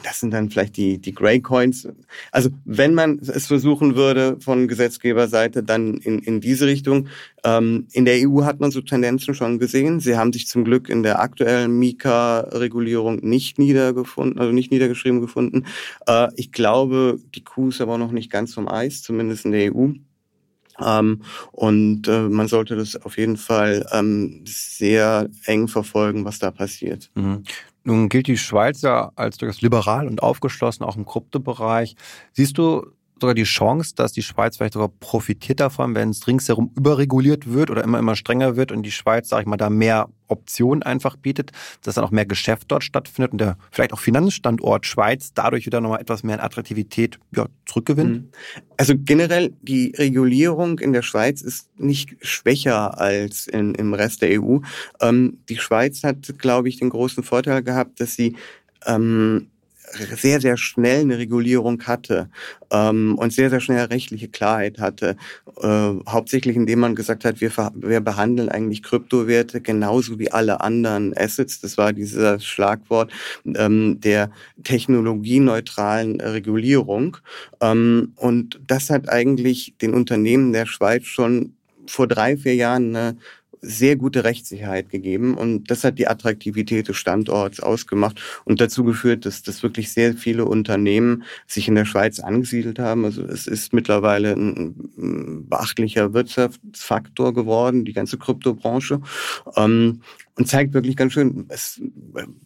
das 0.03 0.20
sind 0.20 0.32
dann 0.32 0.50
vielleicht 0.50 0.77
die, 0.77 1.00
die 1.00 1.13
Grey 1.13 1.42
Coins. 1.42 1.88
Also 2.32 2.50
wenn 2.65 2.94
man 2.94 3.20
es 3.20 3.48
versuchen 3.48 3.96
würde 3.96 4.38
von 4.39 4.68
Gesetzgeberseite, 4.68 5.63
dann 5.63 5.96
in, 5.96 6.20
in 6.20 6.42
diese 6.42 6.68
Richtung. 6.68 7.07
Ähm, 7.44 7.88
in 7.92 8.05
der 8.05 8.27
EU 8.27 8.44
hat 8.44 8.59
man 8.59 8.72
so 8.72 8.81
Tendenzen 8.81 9.33
schon 9.33 9.59
gesehen. 9.59 10.00
Sie 10.00 10.18
haben 10.18 10.33
sich 10.33 10.48
zum 10.48 10.64
Glück 10.64 10.90
in 10.90 11.03
der 11.03 11.20
aktuellen 11.20 11.77
Mika-Regulierung 11.77 13.18
nicht 13.22 13.59
niedergefunden, 13.59 14.40
also 14.40 14.51
nicht 14.51 14.72
niedergeschrieben 14.72 15.22
gefunden. 15.22 15.66
Äh, 16.07 16.29
ich 16.36 16.51
glaube, 16.51 17.20
die 17.36 17.44
Kuh 17.44 17.70
ist 17.70 17.81
aber 17.81 17.98
noch 17.98 18.12
nicht 18.12 18.31
ganz 18.31 18.53
vom 18.53 18.68
Eis, 18.68 19.01
zumindest 19.01 19.46
in 19.46 19.51
der 19.51 19.75
EU. 19.75 19.90
Ähm, 20.79 21.22
und 21.51 22.07
äh, 22.07 22.22
man 22.22 22.48
sollte 22.48 22.75
das 22.75 22.96
auf 22.96 23.18
jeden 23.18 23.38
Fall 23.38 23.86
ähm, 23.92 24.44
sehr 24.46 25.29
eng 25.46 25.68
verfolgen, 25.68 26.25
was 26.25 26.40
da 26.40 26.51
passiert. 26.51 27.12
Mhm. 27.16 27.44
Nun 27.83 28.09
gilt 28.09 28.27
die 28.27 28.37
Schweiz 28.37 28.81
ja 28.81 29.11
als 29.15 29.37
durchaus 29.37 29.61
liberal 29.61 30.07
und 30.07 30.24
aufgeschlossen, 30.24 30.83
auch 30.83 30.96
im 30.96 31.05
Kryptobereich. 31.05 31.96
Siehst 32.31 32.57
du 32.57 32.85
sogar 33.24 33.33
die 33.33 33.44
Chance, 33.44 33.96
dass 33.96 34.12
die 34.12 34.22
Schweiz 34.22 34.57
vielleicht 34.57 34.74
sogar 34.74 34.90
profitiert 34.90 35.62
davon, 35.62 35.96
wenn 35.96 36.09
es 36.09 36.27
ringsherum 36.27 36.72
überreguliert 36.75 37.51
wird 37.51 37.72
oder 37.72 37.83
immer, 37.83 37.98
immer 37.98 38.18
strenger 38.18 38.57
wird 38.57 38.72
und 38.72 38.83
die 38.83 38.92
Schweiz, 38.92 39.29
sage 39.29 39.44
ich 39.44 39.48
mal, 39.48 39.57
da 39.57 39.70
mehr 39.70 40.09
Optionen 40.27 40.83
einfach 40.83 41.16
bietet, 41.16 41.51
dass 41.83 41.96
dann 41.96 42.03
auch 42.03 42.12
mehr 42.12 42.25
Geschäft 42.25 42.66
dort 42.68 42.83
stattfindet 42.83 43.31
und 43.31 43.38
der 43.40 43.57
vielleicht 43.72 43.94
auch 43.94 44.00
Finanzstandort 44.00 44.86
Schweiz 44.86 45.33
dadurch 45.33 45.66
wieder 45.66 45.79
nochmal 45.79 46.01
etwas 46.01 46.24
mehr 46.24 46.36
an 46.40 46.46
Attraktivität 46.46 47.18
ja, 47.36 47.48
zurückgewinnt? 47.66 48.24
Mhm. 48.24 48.29
Also 48.75 48.96
generell 48.98 49.53
die 49.62 49.94
Regulierung 49.98 50.79
in 50.79 50.92
der 50.92 51.01
Schweiz 51.01 51.42
ist 51.42 51.70
nicht 51.79 52.18
schwächer 52.22 53.00
als 53.00 53.48
in, 53.48 53.74
im 53.75 53.94
Rest 53.94 54.22
der 54.22 54.42
EU. 54.42 54.57
Ähm, 55.00 55.38
die 55.48 55.57
Schweiz 55.57 56.03
hat, 56.03 56.38
glaube 56.40 56.68
ich, 56.68 56.77
den 56.77 56.90
großen 56.90 57.24
Vorteil 57.24 57.64
gehabt, 57.64 58.01
dass 58.01 58.16
sie 58.16 58.36
ähm, 58.86 59.48
sehr, 60.16 60.42
sehr 60.42 60.58
schnell 60.58 61.01
eine 61.01 61.18
Regulierung 61.18 61.82
hatte 61.84 62.29
ähm, 62.72 63.16
und 63.18 63.34
sehr, 63.34 63.50
sehr 63.50 63.60
schnell 63.60 63.86
rechtliche 63.86 64.27
Klarheit 64.27 64.79
hatte. 64.79 65.16
Äh, 65.62 65.94
hauptsächlich 66.08 66.56
indem 66.56 66.79
man 66.79 66.96
gesagt 66.96 67.25
hat, 67.25 67.42
wir, 67.42 67.51
wir 67.75 68.01
behandeln 68.01 68.50
eigentlich 68.50 68.84
Kryptowerte 68.84 69.62
genauso 69.62 70.20
wie 70.20 70.32
alle 70.32 70.62
anderen 70.62 71.16
Assets. 71.18 71.62
Das 71.62 71.77
war 71.77 71.94
dieses 71.94 72.46
Schlagwort 72.46 73.12
ähm, 73.46 74.00
der 74.01 74.32
technologieneutralen 74.64 76.22
Regulierung. 76.22 77.18
Ähm, 77.62 78.14
und 78.16 78.60
das 78.68 78.90
hat 78.90 79.10
eigentlich 79.10 79.75
den 79.82 79.94
Unternehmen 79.94 80.53
der 80.53 80.66
Schweiz 80.66 81.06
schon 81.06 81.53
vor 81.86 82.08
drei, 82.08 82.38
vier 82.38 82.56
Jahren 82.56 82.96
eine 82.96 83.18
sehr 83.64 83.96
gute 83.96 84.24
Rechtssicherheit 84.24 84.90
gegeben 84.90 85.36
und 85.36 85.72
das 85.72 85.84
hat 85.84 85.98
die 85.98 86.08
Attraktivität 86.08 86.90
des 86.90 86.98
Standorts 86.98 87.60
ausgemacht 87.62 88.22
und 88.44 88.60
dazu 88.62 88.84
geführt, 88.84 89.26
dass, 89.26 89.42
dass 89.42 89.64
wirklich 89.64 89.92
sehr 89.92 90.14
viele 90.14 90.46
Unternehmen 90.46 91.24
sich 91.48 91.68
in 91.68 91.76
der 91.76 91.86
Schweiz 91.86 92.20
angesiedelt 92.20 92.78
haben. 92.78 93.06
Also 93.06 93.24
es 93.24 93.48
ist 93.48 93.74
mittlerweile 93.74 94.34
ein 94.34 95.48
beachtlicher 95.50 96.14
Wirtschaftsfaktor 96.14 97.34
geworden, 97.34 97.86
die 97.86 97.94
ganze 97.94 98.18
Kryptobranche. 98.18 99.02
Ähm, 99.56 100.02
und 100.36 100.48
zeigt 100.48 100.74
wirklich 100.74 100.96
ganz 100.96 101.14
schön, 101.14 101.46
es 101.50 101.80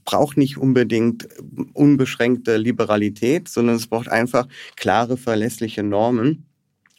braucht 0.03 0.35
nicht 0.37 0.57
unbedingt 0.57 1.27
unbeschränkte 1.73 2.57
Liberalität, 2.57 3.47
sondern 3.47 3.77
es 3.77 3.87
braucht 3.87 4.09
einfach 4.09 4.47
klare, 4.75 5.15
verlässliche 5.15 5.83
Normen 5.83 6.47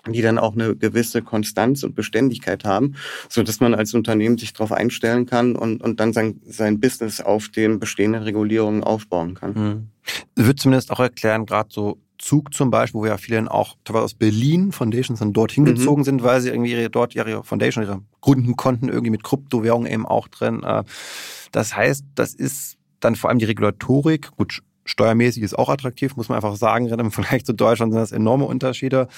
die 0.06 0.22
dann 0.22 0.38
auch 0.38 0.54
eine 0.54 0.76
gewisse 0.76 1.22
Konstanz 1.22 1.82
und 1.82 1.94
Beständigkeit 1.94 2.64
haben, 2.64 2.94
so 3.28 3.42
dass 3.42 3.60
man 3.60 3.74
als 3.74 3.94
Unternehmen 3.94 4.38
sich 4.38 4.52
darauf 4.52 4.72
einstellen 4.72 5.26
kann 5.26 5.56
und, 5.56 5.82
und 5.82 6.00
dann 6.00 6.12
sein, 6.12 6.40
sein 6.46 6.80
Business 6.80 7.20
auf 7.20 7.48
den 7.48 7.78
bestehenden 7.78 8.22
Regulierungen 8.22 8.84
aufbauen 8.84 9.34
kann. 9.34 9.52
Mhm. 9.54 9.88
Wird 10.44 10.60
zumindest 10.60 10.90
auch 10.90 11.00
erklären, 11.00 11.46
gerade 11.46 11.68
so 11.70 11.98
Zug 12.18 12.52
zum 12.52 12.70
Beispiel, 12.70 13.00
wo 13.00 13.06
ja 13.06 13.16
viele 13.16 13.36
dann 13.36 13.48
auch 13.48 13.76
teilweise 13.84 14.04
aus 14.04 14.14
Berlin 14.14 14.72
Foundations 14.72 15.20
dann 15.20 15.32
dorthin 15.32 15.64
mhm. 15.64 15.74
gezogen 15.74 16.04
sind, 16.04 16.22
weil 16.22 16.40
sie 16.40 16.48
irgendwie 16.48 16.72
ihre, 16.72 16.90
dort 16.90 17.14
ihre 17.14 17.44
Foundation, 17.44 17.84
ihre 17.84 18.00
gründen 18.20 18.56
konnten, 18.56 18.88
irgendwie 18.88 19.10
mit 19.10 19.22
Kryptowährungen 19.22 19.90
eben 19.90 20.06
auch 20.06 20.28
drin. 20.28 20.62
Äh, 20.64 20.84
das 21.52 21.76
heißt, 21.76 22.04
das 22.14 22.34
ist 22.34 22.76
dann 23.00 23.14
vor 23.14 23.30
allem 23.30 23.38
die 23.38 23.44
Regulatorik, 23.44 24.32
gut, 24.36 24.62
Steuermäßig 24.88 25.42
ist 25.42 25.58
auch 25.58 25.68
attraktiv, 25.68 26.16
muss 26.16 26.28
man 26.28 26.36
einfach 26.36 26.56
sagen. 26.56 26.88
Im 26.88 27.10
Vergleich 27.10 27.44
zu 27.44 27.52
Deutschland 27.52 27.92
sind 27.92 28.00
das 28.00 28.12
enorme 28.12 28.46
Unterschiede. 28.46 29.08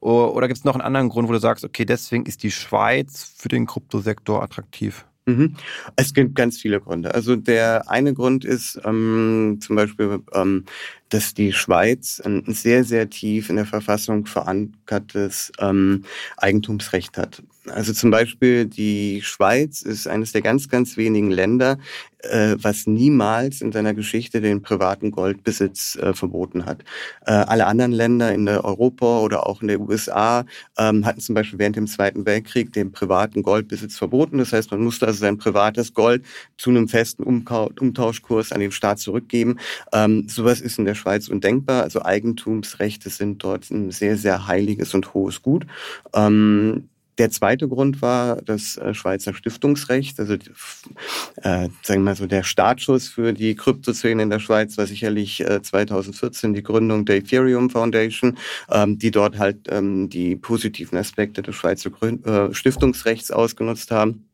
Oder 0.00 0.48
gibt 0.48 0.58
es 0.58 0.64
noch 0.64 0.74
einen 0.74 0.82
anderen 0.82 1.08
Grund, 1.08 1.28
wo 1.28 1.32
du 1.32 1.38
sagst, 1.38 1.64
okay, 1.64 1.84
deswegen 1.84 2.26
ist 2.26 2.42
die 2.42 2.50
Schweiz 2.50 3.32
für 3.36 3.48
den 3.48 3.66
Kryptosektor 3.66 4.42
attraktiv? 4.42 5.06
Mhm. 5.26 5.56
Es 5.96 6.14
gibt 6.14 6.34
ganz 6.34 6.58
viele 6.58 6.80
Gründe. 6.80 7.14
Also 7.14 7.36
der 7.36 7.90
eine 7.90 8.14
Grund 8.14 8.44
ist 8.44 8.80
ähm, 8.84 9.58
zum 9.60 9.76
Beispiel, 9.76 10.20
ähm, 10.34 10.64
dass 11.10 11.34
die 11.34 11.52
Schweiz 11.52 12.20
ein 12.24 12.44
sehr, 12.54 12.84
sehr 12.84 13.10
tief 13.10 13.50
in 13.50 13.56
der 13.56 13.66
Verfassung 13.66 14.26
verankertes 14.26 15.52
ähm, 15.58 16.04
Eigentumsrecht 16.36 17.18
hat. 17.18 17.42
Also 17.66 17.92
zum 17.92 18.10
Beispiel 18.10 18.64
die 18.64 19.20
Schweiz 19.22 19.82
ist 19.82 20.08
eines 20.08 20.32
der 20.32 20.40
ganz, 20.40 20.68
ganz 20.68 20.96
wenigen 20.96 21.30
Länder, 21.30 21.78
äh, 22.22 22.56
was 22.58 22.86
niemals 22.86 23.60
in 23.60 23.72
seiner 23.72 23.94
Geschichte 23.94 24.40
den 24.40 24.62
privaten 24.62 25.10
Goldbesitz 25.10 25.96
äh, 25.96 26.12
verboten 26.14 26.66
hat. 26.66 26.82
Äh, 27.26 27.32
alle 27.32 27.66
anderen 27.66 27.92
Länder 27.92 28.32
in 28.32 28.46
der 28.46 28.64
Europa 28.64 29.20
oder 29.20 29.46
auch 29.46 29.62
in 29.62 29.68
der 29.68 29.80
USA 29.80 30.44
ähm, 30.78 31.04
hatten 31.04 31.20
zum 31.20 31.34
Beispiel 31.34 31.58
während 31.58 31.76
dem 31.76 31.86
Zweiten 31.86 32.26
Weltkrieg 32.26 32.72
den 32.72 32.92
privaten 32.92 33.42
Goldbesitz 33.42 33.96
verboten. 33.96 34.38
Das 34.38 34.52
heißt, 34.52 34.70
man 34.70 34.82
musste 34.82 35.06
also 35.06 35.18
sein 35.18 35.38
privates 35.38 35.94
Gold 35.94 36.24
zu 36.56 36.70
einem 36.70 36.88
festen 36.88 37.22
Umtauschkurs 37.22 38.52
an 38.52 38.60
den 38.60 38.72
Staat 38.72 38.98
zurückgeben. 38.98 39.58
Ähm, 39.92 40.28
sowas 40.28 40.60
ist 40.60 40.78
in 40.78 40.86
der 40.86 40.94
Schweiz 41.00 41.28
undenkbar. 41.28 41.82
Also 41.82 42.02
Eigentumsrechte 42.02 43.10
sind 43.10 43.42
dort 43.42 43.70
ein 43.70 43.90
sehr, 43.90 44.16
sehr 44.16 44.46
heiliges 44.46 44.94
und 44.94 45.14
hohes 45.14 45.42
Gut. 45.42 45.66
Ähm, 46.14 46.88
der 47.20 47.30
zweite 47.30 47.68
Grund 47.68 48.00
war 48.00 48.36
das 48.36 48.78
äh, 48.78 48.94
Schweizer 48.94 49.34
Stiftungsrecht. 49.34 50.18
Also, 50.18 50.34
äh, 50.34 51.68
sagen 51.82 52.00
wir 52.00 52.00
mal 52.00 52.16
so, 52.16 52.26
der 52.26 52.44
Startschuss 52.44 53.08
für 53.08 53.34
die 53.34 53.54
Kryptoszene 53.54 54.22
in 54.22 54.30
der 54.30 54.38
Schweiz 54.38 54.78
war 54.78 54.86
sicherlich 54.86 55.42
äh, 55.42 55.60
2014 55.60 56.54
die 56.54 56.62
Gründung 56.62 57.04
der 57.04 57.16
Ethereum 57.16 57.68
Foundation, 57.68 58.38
ähm, 58.70 58.98
die 58.98 59.10
dort 59.10 59.38
halt 59.38 59.66
ähm, 59.68 60.08
die 60.08 60.34
positiven 60.34 60.96
Aspekte 60.96 61.42
des 61.42 61.54
Schweizer 61.54 61.90
Grün 61.90 62.24
äh, 62.24 62.54
Stiftungsrechts 62.54 63.30
ausgenutzt 63.30 63.90
haben. 63.90 64.29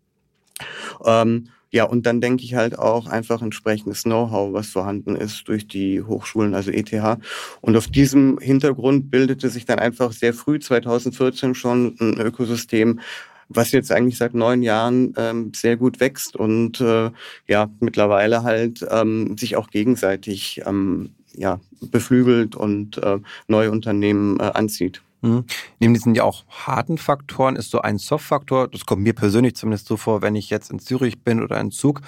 Ähm, 1.05 1.49
ja, 1.71 1.85
und 1.85 2.07
dann 2.07 2.21
denke 2.21 2.45
ich 2.45 2.55
halt 2.55 2.79
auch 2.79 3.07
einfach 3.07 3.43
entsprechendes 3.43 4.05
Know-how, 4.05 4.53
was 4.53 4.69
vorhanden 4.69 5.17
ist 5.17 5.47
durch 5.49 5.67
die 5.67 6.01
Hochschulen, 6.01 6.55
also 6.55 6.71
ETH. 6.71 7.19
Und 7.61 7.77
auf 7.77 7.89
diesem 7.89 8.39
Hintergrund 8.39 9.11
bildete 9.11 9.51
sich 9.51 9.67
dann 9.67 9.79
einfach 9.79 10.13
sehr 10.13 10.33
früh, 10.33 10.59
2014 10.59 11.55
schon, 11.55 11.97
ein 12.01 12.21
Ökosystem, 12.21 13.01
was 13.49 13.73
jetzt 13.73 13.93
eigentlich 13.93 14.19
seit 14.19 14.35
neun 14.35 14.63
Jahren 14.63 15.15
ähm, 15.17 15.53
sehr 15.55 15.77
gut 15.77 16.01
wächst 16.01 16.37
und 16.37 16.81
äh, 16.81 17.11
ja 17.47 17.71
mittlerweile 17.81 18.43
halt 18.43 18.85
ähm, 18.91 19.37
sich 19.39 19.57
auch 19.57 19.71
gegenseitig 19.71 20.63
ähm, 20.67 21.11
ja 21.35 21.61
beflügelt 21.81 22.57
und 22.57 22.99
äh, 22.99 23.19
neue 23.49 23.71
Unternehmen 23.71 24.41
äh, 24.41 24.45
anzieht. 24.45 25.03
Mhm. 25.23 25.45
Neben 25.79 25.95
diesen 25.95 26.15
ja 26.15 26.25
auch 26.25 26.45
harten 26.49 26.99
Faktoren 26.99 27.57
ist 27.57 27.71
so 27.71 27.81
ein 27.81 27.99
Soft-Faktor, 27.99 28.69
das 28.69 28.87
kommt 28.87 29.03
mir 29.03 29.15
persönlich 29.15 29.57
zumindest 29.57 29.87
so 29.87 29.97
vor, 29.97 30.23
wenn 30.23 30.35
ich 30.35 30.51
jetzt 30.51 30.71
in 30.71 30.79
Zürich 30.79 31.23
bin 31.23 31.43
oder 31.43 31.61
in 31.61 31.71
Zug, 31.71 32.01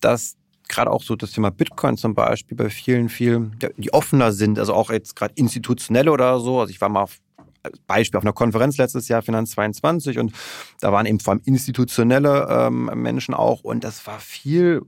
dass 0.00 0.36
gerade 0.68 0.90
auch 0.90 1.02
so 1.02 1.16
das 1.16 1.32
Thema 1.32 1.50
Bitcoin 1.50 1.96
zum 1.96 2.14
Beispiel 2.14 2.56
bei 2.56 2.70
vielen, 2.70 3.08
vielen, 3.08 3.56
die 3.76 3.92
offener 3.92 4.32
sind, 4.32 4.58
also 4.58 4.72
auch 4.72 4.90
jetzt 4.90 5.16
gerade 5.16 5.34
institutionelle 5.36 6.12
oder 6.12 6.38
so. 6.40 6.60
Also 6.60 6.70
ich 6.70 6.80
war 6.80 6.88
mal 6.88 7.02
auf 7.02 7.18
Beispiel 7.86 8.16
auf 8.16 8.24
einer 8.24 8.32
Konferenz 8.32 8.78
letztes 8.78 9.08
Jahr, 9.08 9.20
Finanz 9.20 9.50
22, 9.50 10.18
und 10.18 10.32
da 10.80 10.92
waren 10.92 11.04
eben 11.04 11.20
vor 11.20 11.34
allem 11.34 11.42
institutionelle 11.44 12.46
ähm, 12.48 12.90
Menschen 12.94 13.34
auch 13.34 13.62
und 13.62 13.84
das 13.84 14.06
war 14.06 14.18
viel 14.18 14.82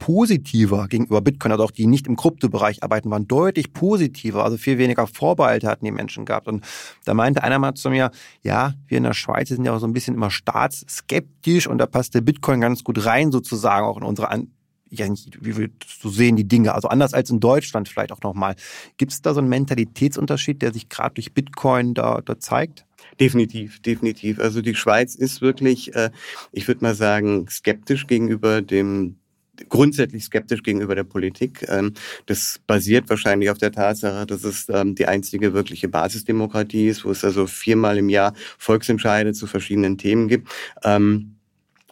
positiver 0.00 0.88
gegenüber 0.88 1.20
Bitcoin, 1.20 1.52
also 1.52 1.62
auch 1.62 1.70
die 1.70 1.86
nicht 1.86 2.08
im 2.08 2.16
Kryptobereich 2.16 2.82
arbeiten, 2.82 3.10
waren 3.10 3.28
deutlich 3.28 3.72
positiver, 3.72 4.44
also 4.44 4.56
viel 4.56 4.78
weniger 4.78 5.06
Vorbehalte 5.06 5.68
hatten 5.68 5.84
die 5.84 5.92
Menschen 5.92 6.24
gehabt. 6.24 6.48
Und 6.48 6.64
da 7.04 7.14
meinte 7.14 7.44
einer 7.44 7.60
mal 7.60 7.74
zu 7.74 7.90
mir, 7.90 8.10
ja, 8.42 8.74
wir 8.88 8.98
in 8.98 9.04
der 9.04 9.14
Schweiz 9.14 9.50
sind 9.50 9.64
ja 9.64 9.72
auch 9.72 9.78
so 9.78 9.86
ein 9.86 9.92
bisschen 9.92 10.16
immer 10.16 10.32
staatsskeptisch 10.32 11.68
und 11.68 11.78
da 11.78 11.86
passt 11.86 12.14
der 12.14 12.22
Bitcoin 12.22 12.60
ganz 12.60 12.82
gut 12.82 13.04
rein, 13.04 13.30
sozusagen 13.30 13.86
auch 13.86 13.98
in 13.98 14.02
unsere 14.02 14.30
An 14.30 14.48
ja, 14.92 15.06
wie 15.40 15.56
wir 15.56 15.70
so 15.86 16.08
sehen 16.08 16.34
die 16.34 16.48
Dinge, 16.48 16.74
also 16.74 16.88
anders 16.88 17.14
als 17.14 17.30
in 17.30 17.38
Deutschland 17.38 17.88
vielleicht 17.88 18.10
auch 18.10 18.22
nochmal. 18.22 18.56
Gibt 18.96 19.12
es 19.12 19.22
da 19.22 19.34
so 19.34 19.38
einen 19.38 19.48
Mentalitätsunterschied, 19.48 20.60
der 20.62 20.72
sich 20.72 20.88
gerade 20.88 21.14
durch 21.14 21.32
Bitcoin 21.32 21.94
da, 21.94 22.20
da 22.24 22.40
zeigt? 22.40 22.86
Definitiv, 23.20 23.80
definitiv. 23.80 24.40
Also 24.40 24.62
die 24.62 24.74
Schweiz 24.74 25.14
ist 25.14 25.40
wirklich, 25.40 25.94
äh, 25.94 26.10
ich 26.50 26.66
würde 26.66 26.82
mal 26.82 26.96
sagen, 26.96 27.46
skeptisch 27.48 28.08
gegenüber 28.08 28.62
dem 28.62 29.19
grundsätzlich 29.68 30.24
skeptisch 30.24 30.62
gegenüber 30.62 30.94
der 30.94 31.04
Politik. 31.04 31.64
Ähm, 31.68 31.94
das 32.26 32.60
basiert 32.66 33.08
wahrscheinlich 33.08 33.50
auf 33.50 33.58
der 33.58 33.72
Tatsache, 33.72 34.26
dass 34.26 34.44
es 34.44 34.68
ähm, 34.68 34.94
die 34.94 35.06
einzige 35.06 35.52
wirkliche 35.52 35.88
Basisdemokratie 35.88 36.88
ist, 36.88 37.04
wo 37.04 37.10
es 37.10 37.24
also 37.24 37.46
viermal 37.46 37.98
im 37.98 38.08
Jahr 38.08 38.34
Volksentscheide 38.58 39.32
zu 39.32 39.46
verschiedenen 39.46 39.98
Themen 39.98 40.28
gibt. 40.28 40.48
Ähm, 40.84 41.36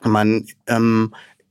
man 0.03 0.47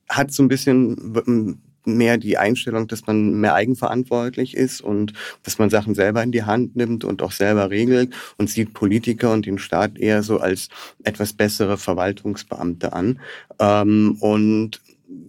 hat 0.08 0.32
so 0.32 0.41
ein 0.41 0.47
bisschen 0.47 1.60
mehr 1.88 2.17
die 2.17 2.38
Einstellung, 2.38 2.88
dass 2.88 3.08
man 3.08 3.39
mehr 3.39 3.56
eigenverantwortlich 3.56 4.56
ist 4.56 4.82
und 4.82 5.13
dass 5.43 5.58
man 5.58 5.69
Sachen 5.69 5.95
selber 5.95 6.21
in 6.21 6.32
die 6.32 6.43
Hand 6.43 6.75
nimmt 6.75 7.03
und 7.03 7.21
auch 7.21 7.32
selber 7.32 7.69
regelt 7.69 8.13
und 8.38 8.49
sieht 8.49 8.73
Politiker 8.73 9.32
und 9.34 9.45
den 9.45 9.58
Staat 9.58 9.97
eher 9.97 10.21
so 10.23 10.39
als 10.39 10.69
etwas 11.03 11.34
bessere 11.34 11.77
Verwaltungsbeamte 11.77 12.93
an. 12.93 13.19
und 13.58 14.82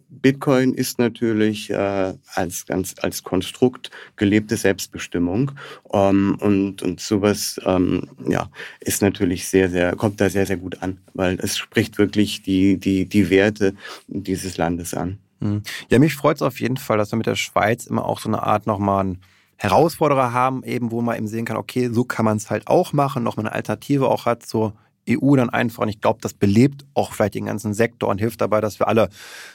Bitcoin 0.09 0.75
ist 0.75 0.99
natürlich 0.99 1.71
äh, 1.71 2.15
als 2.35 2.67
ganz 2.67 2.97
als 3.01 3.23
Konstrukt 3.23 3.91
gelebte 4.17 4.57
Selbstbestimmung 4.57 5.53
ähm, 5.93 6.37
und 6.41 6.83
und 6.83 7.01
sowas 7.01 7.61
ähm, 7.65 8.09
ja 8.29 8.51
ist 8.81 9.03
natürlich 9.03 9.49
sehr 9.49 9.71
sehr 9.71 9.95
kommt 9.97 10.21
da 10.21 10.29
sehr 10.29 10.47
sehr 10.47 10.57
gut 10.57 10.83
an, 10.83 10.99
weil 11.15 11.39
es 11.41 11.57
spricht 11.57 11.99
wirklich 11.99 12.43
die 12.43 12.79
die 12.79 13.07
die 13.07 13.31
Werte 13.31 13.75
dieses 14.09 14.57
Landes 14.57 14.95
an. 14.95 15.19
Hm. 15.41 15.63
Ja, 15.89 15.99
mich 15.99 16.15
freut 16.15 16.37
es 16.37 16.43
auf 16.43 16.61
jeden 16.61 16.79
Fall, 16.79 16.99
dass 16.99 17.13
wir 17.13 17.17
mit 17.17 17.27
der 17.27 17.37
Schweiz 17.37 17.87
immer 17.87 18.05
auch 18.05 18.19
so 18.19 18.29
eine 18.29 18.43
Art 18.43 18.67
nochmal 18.67 19.01
einen 19.01 19.23
Herausforderer 19.57 20.33
haben, 20.33 20.63
eben 20.65 20.91
wo 20.91 21.01
man 21.01 21.17
eben 21.17 21.27
sehen 21.27 21.45
kann, 21.45 21.57
okay, 21.57 21.91
so 21.93 22.05
kann 22.05 22.25
man 22.25 22.37
es 22.37 22.49
halt 22.49 22.69
auch 22.69 22.93
machen, 22.93 23.25
noch 23.25 23.37
mal 23.37 23.43
eine 23.43 23.53
Alternative 23.53 24.09
auch 24.09 24.25
hat, 24.25 24.47
so 24.47 24.73
EU 25.09 25.37
dann 25.37 25.51
einfach. 25.51 25.83
Und 25.83 25.89
ich 25.89 26.01
glaube, 26.01 26.21
das 26.23 26.35
belebt 26.35 26.85
auch 26.95 27.13
vielleicht 27.13 27.35
den 27.35 27.47
ganzen 27.47 27.75
Sektor 27.75 28.09
und 28.09 28.19
hilft 28.19 28.41
dabei, 28.41 28.61
dass 28.61 28.79
wir 28.79 28.89
alle 28.89 29.09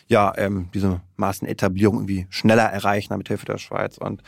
ja 0.08 0.34
ähm, 0.38 0.70
diese 0.74 1.02
Maßenetablierung 1.18 1.98
irgendwie 1.98 2.28
schneller 2.30 2.64
erreichen 2.64 3.16
mit 3.18 3.28
Hilfe 3.28 3.46
der 3.46 3.58
Schweiz. 3.58 3.98
Und 3.98 4.24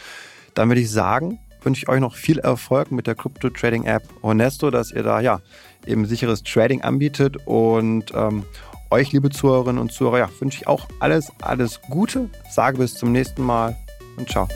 dann 0.54 0.70
würde 0.70 0.82
ich 0.82 0.92
sagen, 0.92 1.40
wünsche 1.62 1.84
ich 1.84 1.90
euch 1.90 2.00
noch 2.00 2.16
viel 2.16 2.40
Erfolg 2.40 2.92
mit 2.92 3.08
der 3.08 3.16
Crypto 3.16 3.50
Trading 3.50 3.86
App 3.86 4.04
Honesto, 4.24 4.70
dass 4.70 4.92
ihr 4.92 5.04
da 5.04 5.20
ja 5.20 5.42
eben 5.86 6.06
sicheres 6.06 6.44
Trading 6.44 6.82
anbietet 6.82 7.38
und 7.46 8.12
ähm, 8.14 8.44
euch, 8.92 9.12
liebe 9.12 9.30
Zuhörerinnen 9.30 9.82
und 9.82 9.92
Zuhörer, 9.92 10.20
ja, 10.20 10.30
wünsche 10.40 10.60
ich 10.60 10.68
auch 10.68 10.88
alles, 11.00 11.32
alles 11.42 11.82
Gute. 11.90 12.30
Sage 12.50 12.78
bis 12.78 12.94
zum 12.94 13.12
nächsten 13.12 13.44
Mal 13.44 13.76
und 14.18 14.30
ciao. 14.30 14.48